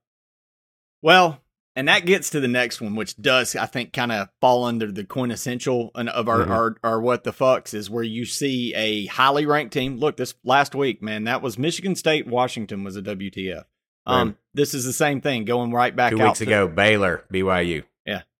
[1.01, 1.41] Well,
[1.77, 4.91] and that gets to the next one, which does I think kind of fall under
[4.93, 6.51] the quintessential of our, Mhm.
[6.51, 9.97] our our what the fucks is where you see a highly ranked team.
[9.99, 12.27] Look, this last week, man, that was Michigan State.
[12.27, 13.65] Washington was a WTF.
[14.07, 14.29] Um.
[14.29, 14.37] Right.
[14.53, 17.85] This is the same thing going right back Two weeks to- ago, Baylor, BYU.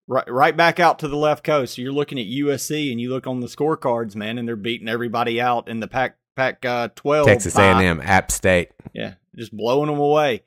[0.07, 1.75] Right right back out to the left coast.
[1.75, 4.89] So you're looking at USC and you look on the scorecards, man, and they're beating
[4.89, 7.27] everybody out in the Pac Pac uh, twelve.
[7.27, 8.71] Texas A&M, App State.
[8.93, 10.43] Yeah, just blowing them away.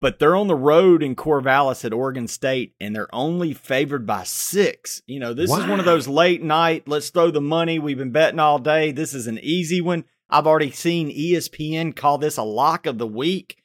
[0.00, 4.22] But they're on the road in Corvallis at Oregon State, and they're only favored by
[4.22, 5.02] six.
[5.08, 7.80] You know, this is one of those late night, let's throw the money.
[7.80, 8.92] We've been betting all day.
[8.92, 10.04] This is an easy one.
[10.30, 13.56] I've already seen ESPN call this a lock of the week.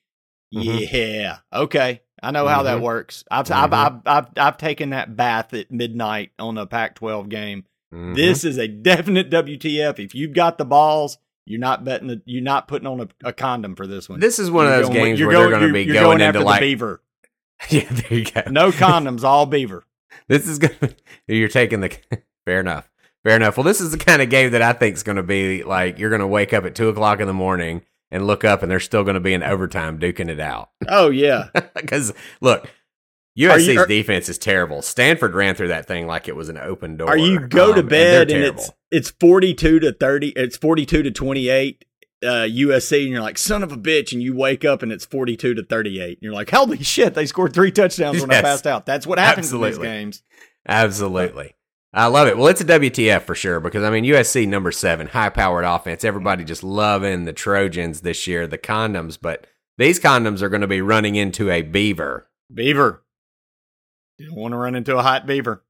[0.55, 0.87] Mhm.
[0.91, 1.37] Yeah.
[1.53, 2.01] Okay.
[2.23, 2.81] I know how that Mhm.
[2.81, 3.23] works.
[3.29, 3.73] I've, I've, Mhm.
[3.73, 7.65] I've, I've, I've taken that bath at midnight on a Pac 12 game.
[7.93, 8.15] Mhm.
[8.15, 9.99] This is a definite WTF.
[9.99, 12.07] If you've got the balls, you're not betting.
[12.07, 14.19] The, you're not putting on a, a condom for this one.
[14.19, 16.21] This is one of You're those going games you're where they're going to be going,
[16.21, 17.01] after into like beaver.
[17.69, 18.41] yeah, there you go.
[18.49, 19.83] No condoms, all beaver.
[20.27, 20.95] This is going to
[21.27, 21.95] you're taking the
[22.45, 22.89] fair enough,
[23.25, 23.57] fair enough.
[23.57, 25.99] Well, this is the kind of game that I think is going to be like
[25.99, 27.81] you're going to wake up at two o'clock in the morning
[28.13, 30.69] and look up, and they're still going to be in overtime duking it out.
[30.87, 32.69] Oh yeah, Because look,
[33.37, 34.81] USC's you- are- defense is terrible.
[34.81, 37.09] Stanford ran through that thing like it was an open door.
[37.09, 40.29] Are you go um, to bed they're and, it's it's forty two to thirty.
[40.35, 41.83] It's forty two to twenty eight.
[42.23, 45.03] Uh, USC and you're like son of a bitch, and you wake up and it's
[45.03, 46.19] forty two to thirty eight.
[46.19, 48.85] And you're like, holy shit, they scored three touchdowns when I passed out.
[48.85, 49.87] That's what happens in Absolutely.
[49.87, 50.23] these games.
[50.65, 51.55] Absolutely.
[51.93, 52.37] I love it.
[52.37, 56.03] Well, it's a WTF for sure because I mean USC number seven, high powered offense.
[56.03, 56.47] Everybody mm-hmm.
[56.47, 59.45] just loving the Trojans this year, the condoms, but
[59.77, 62.27] these condoms are going to be running into a beaver.
[62.51, 63.03] Beaver,
[64.17, 65.63] you don't want to run into a hot beaver.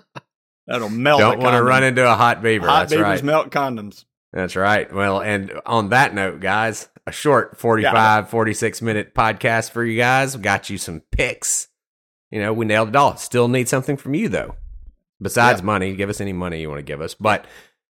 [0.66, 1.20] That'll melt.
[1.20, 2.66] Don't want to run into a hot beaver.
[2.66, 3.24] Hot That's beavers right.
[3.24, 4.04] melt condoms.
[4.32, 4.92] That's right.
[4.92, 10.36] Well, and on that note, guys, a short 45, 46 minute podcast for you guys.
[10.36, 11.68] We got you some picks.
[12.30, 13.16] You know, we nailed it all.
[13.16, 14.56] Still need something from you, though.
[15.24, 15.66] Besides Yeah.
[15.66, 17.14] money, give us any money you want to give us.
[17.14, 17.46] But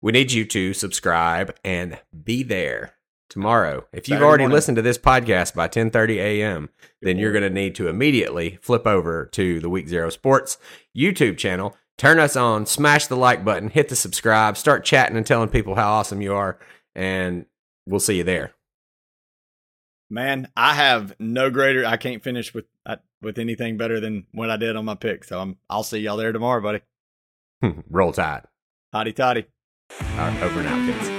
[0.01, 2.95] we need you to subscribe and be there
[3.29, 3.85] tomorrow.
[3.93, 4.55] If you've Saturday already morning.
[4.55, 6.69] listened to this podcast by 10:30 a.m.,
[7.01, 10.57] then you're going to need to immediately flip over to the Week Zero Sports
[10.97, 15.25] YouTube channel, turn us on, smash the like button, hit the subscribe, start chatting and
[15.27, 16.57] telling people how awesome you are,
[16.95, 17.45] and
[17.85, 18.53] we'll see you there.
[20.09, 21.85] Man, I have no greater.
[21.85, 25.23] I can't finish with uh, with anything better than what I did on my pick.
[25.23, 25.57] So I'm.
[25.69, 26.81] I'll see y'all there tomorrow, buddy.
[27.89, 28.43] Roll Tide.
[28.93, 29.45] Hotty toddy.
[29.91, 31.18] All right, over out, kids.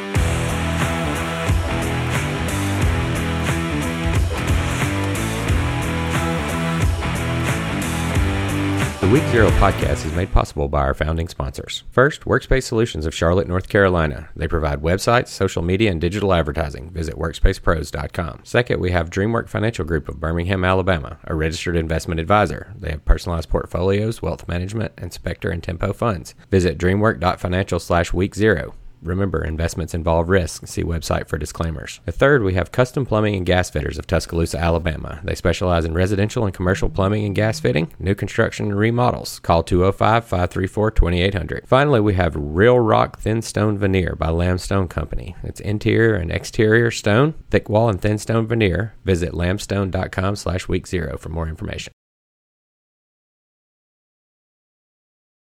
[9.01, 11.84] The Week Zero podcast is made possible by our founding sponsors.
[11.90, 14.28] First, Workspace Solutions of Charlotte, North Carolina.
[14.36, 16.90] They provide websites, social media, and digital advertising.
[16.90, 18.40] Visit workspacepros.com.
[18.44, 22.74] Second, we have DreamWork Financial Group of Birmingham, Alabama, a registered investment advisor.
[22.78, 26.34] They have personalized portfolios, wealth management, and Spectre and Tempo funds.
[26.51, 28.74] Visit dreamwork.financial slash week zero.
[29.03, 30.66] Remember, investments involve risk.
[30.66, 32.01] See website for disclaimers.
[32.05, 35.20] The third, we have Custom Plumbing and Gas Fitters of Tuscaloosa, Alabama.
[35.24, 39.38] They specialize in residential and commercial plumbing and gas fitting, new construction and remodels.
[39.40, 41.66] Call 205 534 2800.
[41.66, 45.36] Finally, we have Real Rock Thin Stone Veneer by Lambstone Company.
[45.42, 48.94] It's interior and exterior stone, thick wall and thin stone veneer.
[49.05, 51.92] Visit lambstone.com slash week zero for more information.